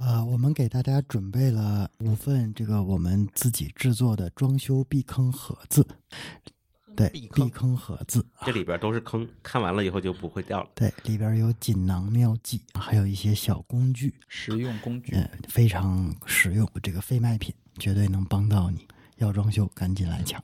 [0.00, 5.86] 呃，我们给大家准备了五份这个我们自己制作的装修避坑盒子。
[6.96, 10.70] 对，避坑盒子，这里边都是坑，看完了以后就不会掉了。
[10.74, 15.16] 对，里边有锦囊妙计，还有一些小工具，实用工具，
[15.48, 16.68] 非常实用。
[16.82, 17.54] 这个非卖品。
[17.80, 20.40] 绝对能帮到你，要装修赶紧来抢。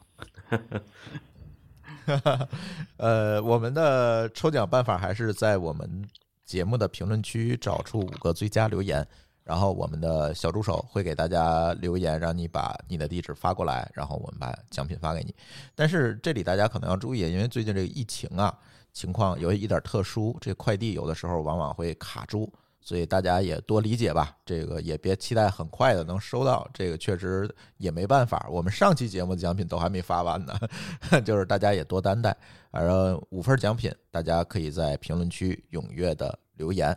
[2.96, 6.04] 呃，我们的抽奖办法还是在我们
[6.44, 9.06] 节目的评论区找出五个最佳留言，
[9.42, 15.34] 然后我们的小助手会给大家留言，让你把你的地址发过来，然后我们把奖品发给你。
[15.74, 18.56] 但是这里大家可能要注意，因为最近这个疫情啊
[18.92, 22.52] 情况有一点特殊，这快递有的时候往往会卡住。
[22.82, 28.48] 所以大家也多理解吧，这个也别期待很快的能收到，这个确实也没办法。
[28.50, 30.58] 我们上期节目的奖品都还没发完呢，
[31.22, 32.34] 就是大家也多担待。
[32.70, 36.96] 反正五份奖品，大家可以在评论区踊跃的留言。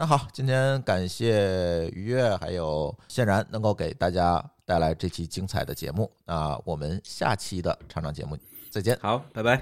[0.00, 6.08] 那好，今天感谢愉悦还有谢然能够给大家带来这期精彩的节目。
[6.24, 8.38] 那我们下期的厂长节目
[8.70, 8.96] 再见。
[9.02, 9.60] 好，拜拜，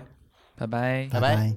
[0.55, 1.57] 拜拜，拜拜。